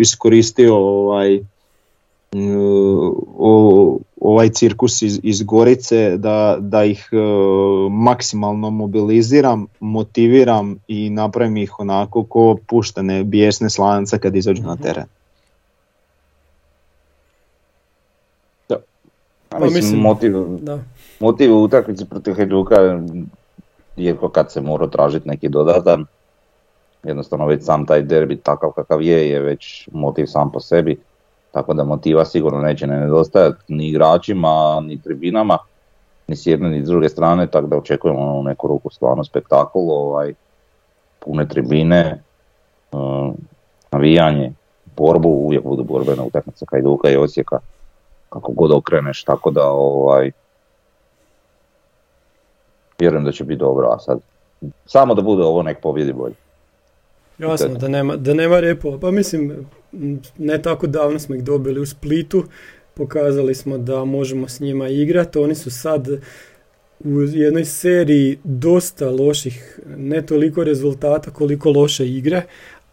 [0.00, 1.40] iskoristio ovaj,
[2.34, 2.56] mm,
[4.20, 7.16] ovaj cirkus iz, iz Gorice, da, da ih e,
[7.90, 15.04] maksimalno mobiliziram, motiviram i napravim ih onako ko puštene bijesne slance kad izađu na teren.
[19.54, 20.78] A Pa mislim, mislim- motiv, Da.
[21.20, 22.76] Motiv u utakmici protiv Hajduka
[23.96, 26.06] je kad se mora tražiti neki dodatan.
[27.02, 31.00] Jednostavno već sam taj derbi takav kakav je, je već motiv sam po sebi.
[31.52, 35.58] Tako da motiva sigurno neće ne nedostajati ni igračima, ni tribinama,
[36.28, 39.78] ni s jedne ni s druge strane, tako da očekujemo u neku ruku stvarno spektakl,
[39.78, 40.34] ovaj,
[41.18, 42.22] pune tribine,
[42.92, 43.32] uh,
[43.92, 44.52] navijanje,
[44.96, 47.58] borbu, uvijek budu borbene utakmice Hajduka i Osijeka,
[48.28, 50.30] kako god okreneš, tako da ovaj,
[52.98, 54.18] vjerujem da će biti dobro, a sad
[54.86, 56.34] samo da bude ovo nek pobjedi bolje.
[57.38, 58.98] Jasno, da nema, da nema repova.
[58.98, 59.66] Pa mislim,
[60.38, 62.44] ne tako davno smo ih dobili u Splitu.
[62.94, 65.38] Pokazali smo da možemo s njima igrati.
[65.38, 66.08] Oni su sad
[67.04, 72.42] u jednoj seriji dosta loših, ne toliko rezultata koliko loše igre,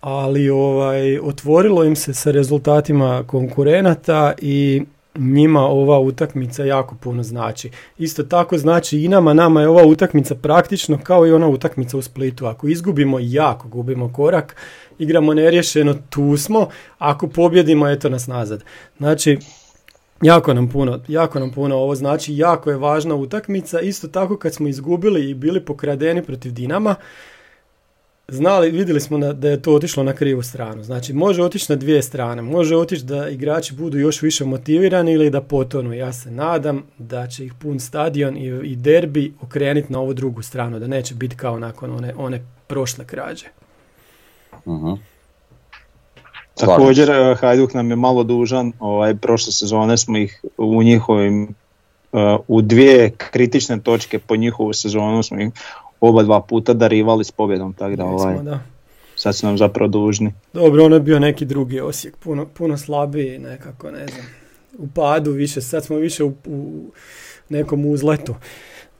[0.01, 4.81] ali ovaj otvorilo im se sa rezultatima konkurenata i
[5.15, 7.69] njima ova utakmica jako puno znači.
[7.97, 12.01] Isto tako znači i nama, nama je ova utakmica praktično kao i ona utakmica u
[12.01, 12.45] Splitu.
[12.45, 14.55] Ako izgubimo, jako gubimo korak,
[14.99, 18.63] igramo neriješeno, tu smo, ako pobjedimo, eto nas nazad.
[18.97, 19.37] Znači,
[20.21, 23.79] Jako nam puno, jako nam puno ovo znači, jako je važna utakmica.
[23.79, 26.95] Isto tako kad smo izgubili i bili pokradeni protiv Dinama,
[28.31, 30.83] znali, vidjeli smo da, da je to otišlo na krivu stranu.
[30.83, 32.41] Znači, može otići na dvije strane.
[32.41, 35.93] Može otići da igrači budu još više motivirani ili da potonu.
[35.93, 40.41] Ja se nadam da će ih pun stadion i, i derbi okrenuti na ovu drugu
[40.41, 40.79] stranu.
[40.79, 43.45] Da neće biti kao nakon one, one prošle krađe.
[44.67, 44.93] Mhm.
[46.55, 51.55] Također eh, Hajduk nam je malo dužan, ovaj, prošle sezone smo ih u njihovim,
[52.13, 55.49] eh, u dvije kritične točke po njihovu sezonu smo ih
[56.01, 58.59] oba dva puta darivali s pobjedom, tako da, ovaj, Jesmo, da.
[59.15, 60.33] sad su nam zapravo dužni.
[60.53, 64.25] Dobro, ono je bio neki drugi Osijek, puno, puno slabiji nekako, ne znam,
[64.77, 66.83] u padu više, sad smo više u, u
[67.49, 68.35] nekom uzletu,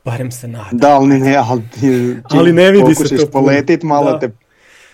[0.06, 0.78] barem se nadam.
[0.78, 1.62] Da, ali ne, ali,
[2.30, 4.20] Ali ne vidi se to poletit, malo Da.
[4.20, 4.36] te To,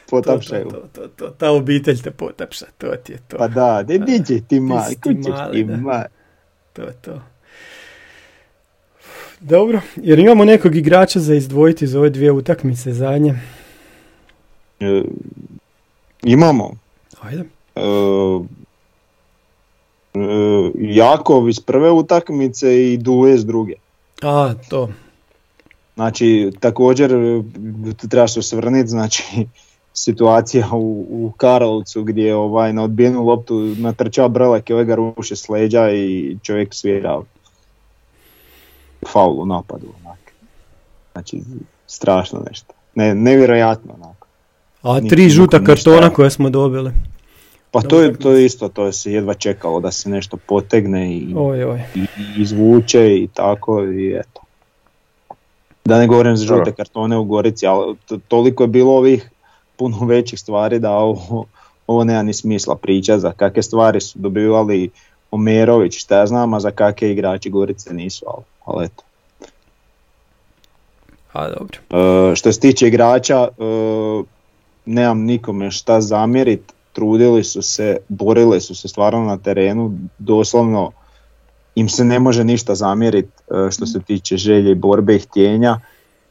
[0.09, 0.69] potapšaju.
[0.69, 3.37] to, to, to, ta obitelj te potapša, to ti je to.
[3.37, 4.95] Pa da, će ti ti mali,
[5.53, 6.05] ti mali.
[6.73, 7.21] To je to.
[9.39, 13.39] Dobro, jer imamo nekog igrača za izdvojiti za ove dvije utakmice zadnje.
[14.79, 15.03] E,
[16.23, 16.71] imamo
[17.21, 17.43] Ajde.
[17.75, 17.81] e,
[20.13, 23.73] e, Jakov iz prve utakmice i Duje s druge.
[24.21, 24.89] A, to.
[25.95, 27.43] Znači, također e,
[28.09, 29.23] treba se osvrniti, znači,
[29.93, 34.95] situacija u, u Karlovcu gdje je ovaj, na odbijenu loptu natrčao Brelek i ovaj ga
[34.95, 37.21] ruše s leđa i čovjek svira
[39.07, 39.85] faul u napadu.
[40.05, 40.19] Onak.
[41.11, 41.41] Znači,
[41.87, 42.73] strašno nešto.
[42.95, 44.27] Ne, nevjerojatno onako.
[44.81, 45.73] A tri žuta ništa.
[45.75, 46.91] kartona koje smo dobili.
[47.71, 51.13] Pa to je, to je isto, to je se jedva čekalo da se nešto potegne
[51.13, 51.81] i, Oj, oj.
[51.95, 54.41] i, i izvuče i tako i eto.
[55.85, 59.29] Da ne govorim za žute kartone u Gorici, ali to- toliko je bilo ovih
[59.75, 61.45] puno većih stvari da ovo,
[61.87, 64.89] ovo nema ni smisla priča za kakve stvari su dobivali
[65.31, 69.03] Omerović, šta ja znam, a za kakve igrači Gorice nisu, ali, ali eto.
[71.33, 71.77] A, dobro.
[72.31, 73.63] E, što se tiče igrača, e,
[74.85, 80.91] nemam nikome šta zamjerit, trudili su se, borili su se stvarno na terenu, doslovno
[81.75, 85.79] im se ne može ništa zamjerit e, što se tiče želje, borbe i htjenja,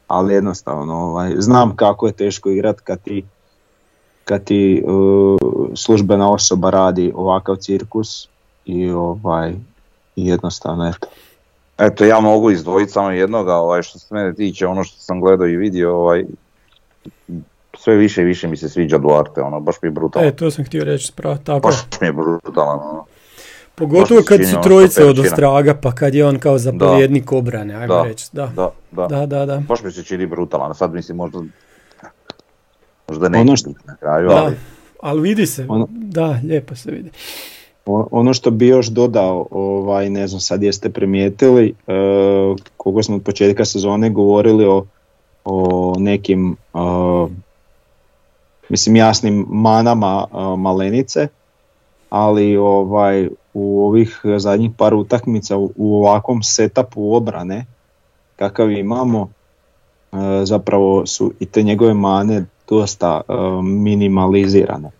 [0.07, 3.25] ali jednostavno ovaj, znam kako je teško igrat kad ti,
[4.23, 4.83] kad ti e,
[5.75, 8.27] službena osoba radi ovakav cirkus
[8.65, 9.53] i ovaj
[10.15, 11.07] i jednostavno eto.
[11.79, 15.47] Eto, ja mogu izdvojiti samo jednoga, ovaj, što se mene tiče, ono što sam gledao
[15.47, 16.25] i vidio, ovaj,
[17.77, 20.27] sve više i više mi se sviđa Duarte, ono, baš mi je brutalan.
[20.27, 21.59] E, to sam htio reći, spravo, tako.
[21.59, 23.05] Baš mi je brutalan, ono.
[23.75, 25.19] Pogotovo kad su ono trojice od.
[25.19, 28.03] Ostraga, pa kad je on kao zapovjednik obrane, ajmo Da.
[28.03, 28.27] reći.
[28.31, 28.45] Da.
[28.47, 29.57] Da, da, da, da, da.
[29.59, 31.39] baš mi se čini brutalan, sad mislim možda,
[33.07, 34.55] možda neće Ono što- na kraju, Da, ali
[35.01, 37.11] ali vidi se, Ono- da, lijepo se vidi.
[37.87, 41.93] Ono što bi još dodao, ovaj, ne znam sad jeste primijetili, e,
[42.77, 44.85] koliko smo od početka sezone govorili o,
[45.45, 46.77] o nekim e,
[48.69, 51.27] mislim jasnim manama e, Malenice,
[52.09, 57.65] ali ovaj u ovih zadnjih par utakmica u, u ovakvom setupu obrane
[58.35, 59.29] kakav imamo
[60.11, 63.33] e, zapravo su i te njegove mane dosta e,
[63.63, 64.96] minimalizirane.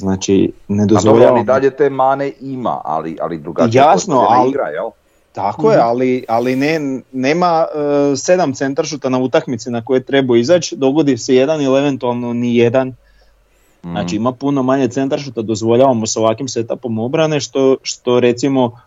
[0.00, 4.26] Znači ne A dobro, dozvoljavamo on i dalje te mane ima, ali, ali drugačije Jasno,
[4.28, 4.90] ali- igra, jel?
[5.32, 10.76] Tako je, ali, ali ne, nema e, sedam centaršuta na utakmici na koje treba izaći,
[10.76, 12.88] dogodi se jedan ili eventualno ni jedan.
[12.88, 13.90] Mm.
[13.90, 18.80] Znači ima puno manje centaršuta, dozvoljavamo s ovakvim setupom obrane, što, što recimo,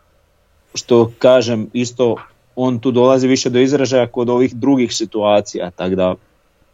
[0.74, 2.16] što kažem, isto
[2.55, 6.16] on tu dolazi više do izražaja kod ovih drugih situacija, tako da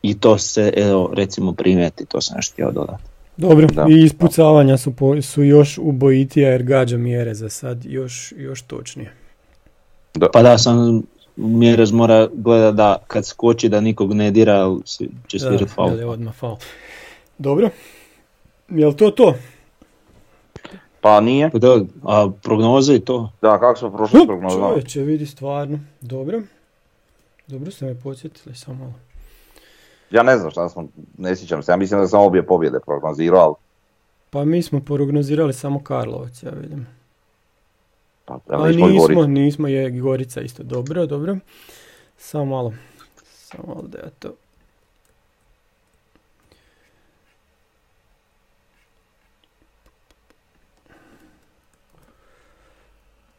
[0.02, 3.09] i to se, evo, recimo primijeti, to sam još htio dodati.
[3.40, 3.86] Dobro, Da.
[3.90, 9.14] i ispucavanja su, po, su još ubojitija jer gađa mjere za sad još, još točnije.
[10.34, 11.04] Pa da, sam
[11.40, 14.76] Mjerez mora gleda da kad skoči da nikog ne dira,
[15.28, 16.00] će svirat faul.
[16.00, 16.56] je odmah faul.
[17.38, 17.70] Dobro,
[18.70, 19.36] jel to to?
[21.02, 21.50] Pa nije.
[21.50, 23.32] Pa Da, a prognoze i to?
[23.42, 24.70] Da, kako smo prošli s prognozama?
[24.70, 25.80] Čovječe, vidi stvarno.
[26.02, 26.42] Dobro.
[27.48, 28.94] Dobro ste me podsjetili, samo malo.
[30.12, 30.88] Ja ne znam šta smo,
[31.18, 33.56] ne sjećam se, ja mislim da sam obje pobjede prognozirao, ali
[34.30, 36.88] Pa mi smo prognozirali samo Karlovac, ja vidim.
[38.26, 40.64] pa, A ali nismo nismo, je Gorica isto.
[40.64, 41.38] Dobro, dobro.
[42.18, 42.74] Samo malo.
[43.24, 44.34] Samo malo da ja to...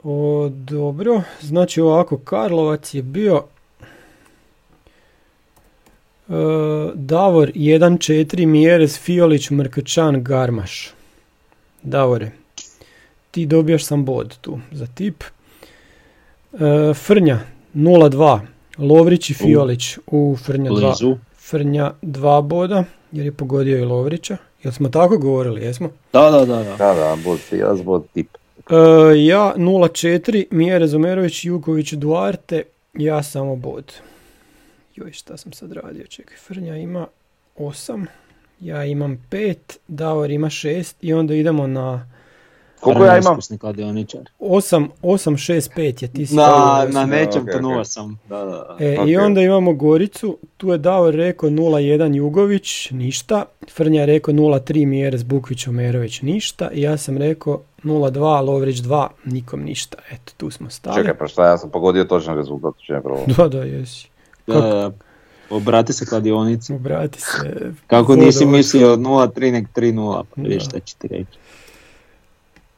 [0.03, 3.43] O, dobro, znači ovako, Karlovac je bio
[6.95, 10.91] Davor 1-4, Mjerez, Fiolić, Mrkčan, Garmaš.
[11.83, 12.31] Davore,
[13.31, 15.24] ti dobijaš sam bod tu za tip.
[16.53, 17.39] E, Frnja
[17.74, 18.41] 0-2,
[18.78, 20.81] Lovrić i Fiolić u Frnja 2.
[20.81, 21.16] Blizu.
[21.37, 24.37] Frnja 2 boda, jer je pogodio i Lovrića.
[24.62, 25.91] Jel smo tako govorili, jesmo?
[26.12, 26.57] Da, da, da.
[26.57, 26.76] da.
[26.76, 28.28] Da, da, bod ja bod tip.
[28.70, 28.74] E,
[29.24, 32.62] ja 0-4, Mija Razumerović, Juković, Duarte,
[32.95, 33.93] ja samo bod.
[35.01, 37.07] Joj, šta sam sad radio, čekaj, Frnja ima
[37.57, 38.07] 8,
[38.61, 39.55] ja imam 5,
[39.88, 42.07] Davor ima 6 i onda idemo na
[42.80, 43.32] Koliko ja imam?
[43.32, 44.20] Iskusni kladioničar.
[44.40, 46.46] 8, 8, 6, 5 je ti si Na,
[46.82, 47.53] to- na nečem ok, ok.
[47.53, 48.18] tonuo sam.
[48.28, 48.76] Da, da, da.
[48.80, 49.09] E, Ok.
[49.09, 51.80] I onda imamo Goricu, tu je Davor rekao 0-1
[52.14, 53.44] Jugović, ništa.
[53.70, 56.70] Frnja je rekao 0-3 Mjeres Bukvić Omerović, ništa.
[56.70, 59.96] I ja sam rekao 0-2 Lovrić 2, nikom ništa.
[60.11, 60.96] Eto, tu smo stali.
[60.96, 63.24] Čekaj, pa šta, ja sam pogodio točan rezultat, če je prvo.
[63.36, 64.09] Da, da, jesi.
[64.51, 64.90] Da, da, da.
[65.51, 66.72] Obrati se kladionici.
[66.74, 67.72] Obrati se.
[67.86, 71.38] Kako nisi mislio 0-3 nek 3-0, pa vidiš šta će ti reći.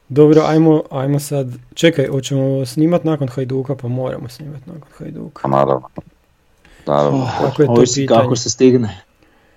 [0.09, 1.47] Dobro, ajmo, ajmo sad.
[1.73, 5.41] Čekaj, hoćemo snimat nakon Hajduka, pa moramo snimat nakon Hajduka.
[5.41, 5.87] Pa naravno.
[6.87, 8.21] Naravno, Oh, Kako je to ovisi pitanje?
[8.21, 9.01] kako se stigne.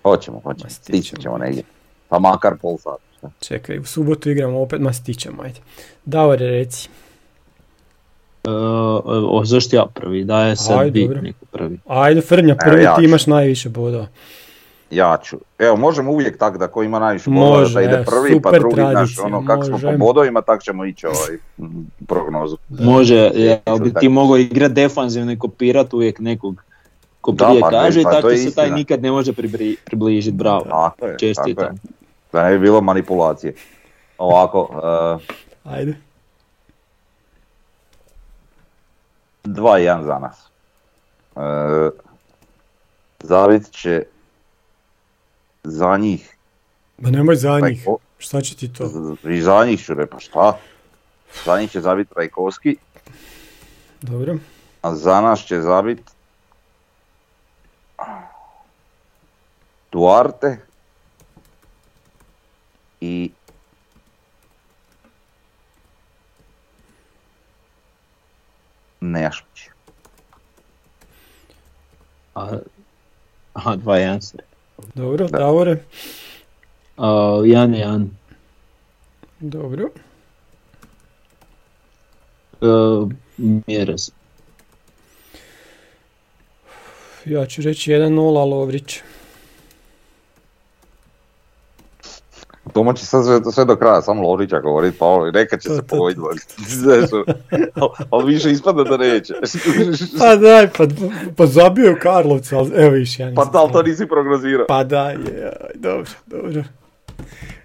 [0.03, 0.71] hoćemo, hoćemo.
[0.71, 1.23] Stići stićemo.
[1.23, 1.63] ćemo negdje.
[2.09, 3.31] Pa makar pol sata.
[3.41, 5.61] Čekaj, u subotu igramo opet, ma stićemo, ajde.
[6.05, 6.89] Davor, reci.
[8.47, 8.51] E,
[9.29, 10.25] o, zašto ja prvi?
[10.25, 11.23] Daje sad Ajde, bit dobro.
[11.23, 11.79] neko prvi.
[11.87, 13.05] Ajde, Frnja, Evo, prvi ja ti ću.
[13.05, 14.07] imaš najviše bodova.
[14.91, 15.37] Ja ću.
[15.59, 18.75] Evo, možemo uvijek tak da ko ima najviše bodova da ide evo, prvi, pa drugi,
[18.75, 21.39] znaš, tradicija, ono, kako smo po bodovima, tak ćemo ići ovaj
[22.09, 22.57] prognozu.
[22.69, 24.01] Može, jel bi tako.
[24.01, 26.63] ti mogao igrat defanzivno i kopirat uvijek nekog
[27.21, 28.77] ko Da, prije pa, kaže, pa, tako se taj istina.
[28.77, 30.61] nikad ne može pribri, približiti, bravo.
[30.61, 31.19] Tako je, tako je.
[31.19, 31.77] Čestitam.
[32.33, 33.55] Da ne bi bilo manipulacije.
[34.19, 34.61] Ovako,
[35.65, 35.95] uh, Ajde.
[39.47, 40.37] 2-1 za nas.
[41.35, 41.93] Uh,
[43.21, 44.03] Zavit će
[45.65, 46.37] za njih.
[46.99, 47.63] Ma nemoj za njih.
[47.79, 48.91] Rajko- Šta će ti to?
[49.25, 50.59] I za njih ću reći, pa šta?
[51.45, 52.77] Za njih će zabit Rajkovski,
[54.03, 54.37] Dobro.
[54.83, 56.01] a za nas će zabit
[59.93, 60.59] Duarte
[63.01, 63.31] i
[69.13, 69.69] Nejašmić.
[72.35, 72.59] A,
[73.53, 74.39] aha, 2-1 se.
[74.95, 75.39] Dobro, Da.
[75.39, 75.83] Davore.
[76.97, 78.11] A, Jan Jan.
[79.41, 79.89] Dobro.
[82.61, 83.11] Uh,
[83.67, 84.11] Mjerez.
[87.25, 89.01] Ja ću reći 1-0 Lovrić.
[92.77, 95.83] Domaći sad sve, sve do kraja, samo Lovrića govorit, pa ovo, neka će To, se
[95.83, 96.23] pogoditi.
[97.75, 99.35] Ono, ali više ispada da neće.
[100.19, 100.85] Pa daj, pa,
[101.37, 104.07] pa zabio je u Karlovcu, ali evo viš ja Pa nisam da, ali to nisi
[104.07, 104.67] prognozirao.
[104.69, 106.65] Pa daj, je, dobro, dobro.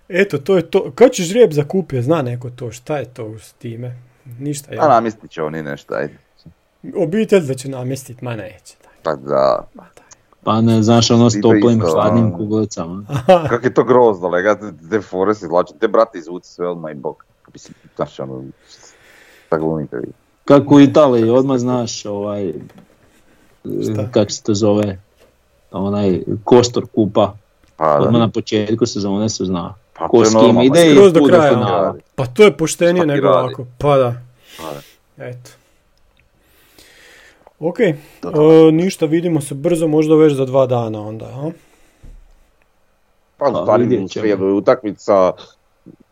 [0.09, 0.91] Eto, to je to.
[0.95, 3.97] Kad ćeš žrijeb zakupio, zna neko to, šta je to s time?
[4.39, 4.87] Ništa, A ja.
[4.87, 6.13] namjestit će oni nešto, ajde.
[6.95, 8.75] Obitelj da će namjestit, ma neće.
[8.83, 10.10] Daj, Pa da, ma daj.
[10.43, 12.37] Pa ne, znaš ono s toplim isto, hladnim ono.
[12.37, 13.03] kuglicama.
[13.49, 14.57] kak je to grozno, lega,
[14.89, 17.25] te, fore se izvlače, te brati izvuci sve odmah i bok.
[17.53, 18.43] Mislim, znaš, ono,
[19.45, 20.07] šta glumite vi.
[20.45, 22.53] Kako u Italiji, odmah znaš ovaj,
[24.11, 24.99] kak se to zove,
[25.71, 27.33] onaj kostor kupa,
[27.77, 29.73] Pa odmah da, na početku sezone se zna.
[29.93, 31.49] pa Ko s kim ide i do kraja.
[31.53, 31.95] finala.
[32.15, 33.37] Pa to je poštenije nego radi.
[33.39, 33.65] ovako.
[33.77, 34.13] Pa da.
[34.57, 34.81] Pa da.
[35.25, 35.51] Eto.
[37.61, 37.93] Ok, e,
[38.73, 41.51] ništa, vidimo se brzo, možda već za dva dana onda, a?
[43.37, 44.25] Pa u stvari ćemo.
[44.25, 45.31] je utakmica,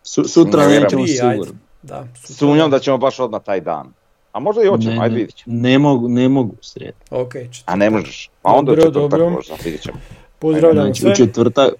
[0.03, 1.33] Su, sutra nećemo Prije, ajde.
[1.33, 1.59] sigurno.
[1.81, 2.07] Da.
[2.15, 3.93] sumnjam da ćemo baš odmah taj dan.
[4.31, 5.55] A možda i hoćemo, Ne, ajde ne, vidit ćemo.
[5.55, 6.93] ne mogu, ne mogu sred.
[7.11, 7.75] Ok, A četvrtak.
[7.75, 8.29] ne možeš.
[8.41, 9.29] Pa onda u Dobro, četvrtak dobro.
[9.29, 9.97] možda, vidjet ćemo.
[10.39, 11.11] Pozdravljam Znači sve.
[11.11, 11.73] u četvrtak,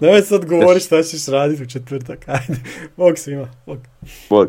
[0.00, 2.54] Nemoj sad govori šta ćeš raditi u četvrtak, ajde.
[2.96, 3.48] Bog svima.
[3.66, 3.78] Bog.
[4.30, 4.48] Bog.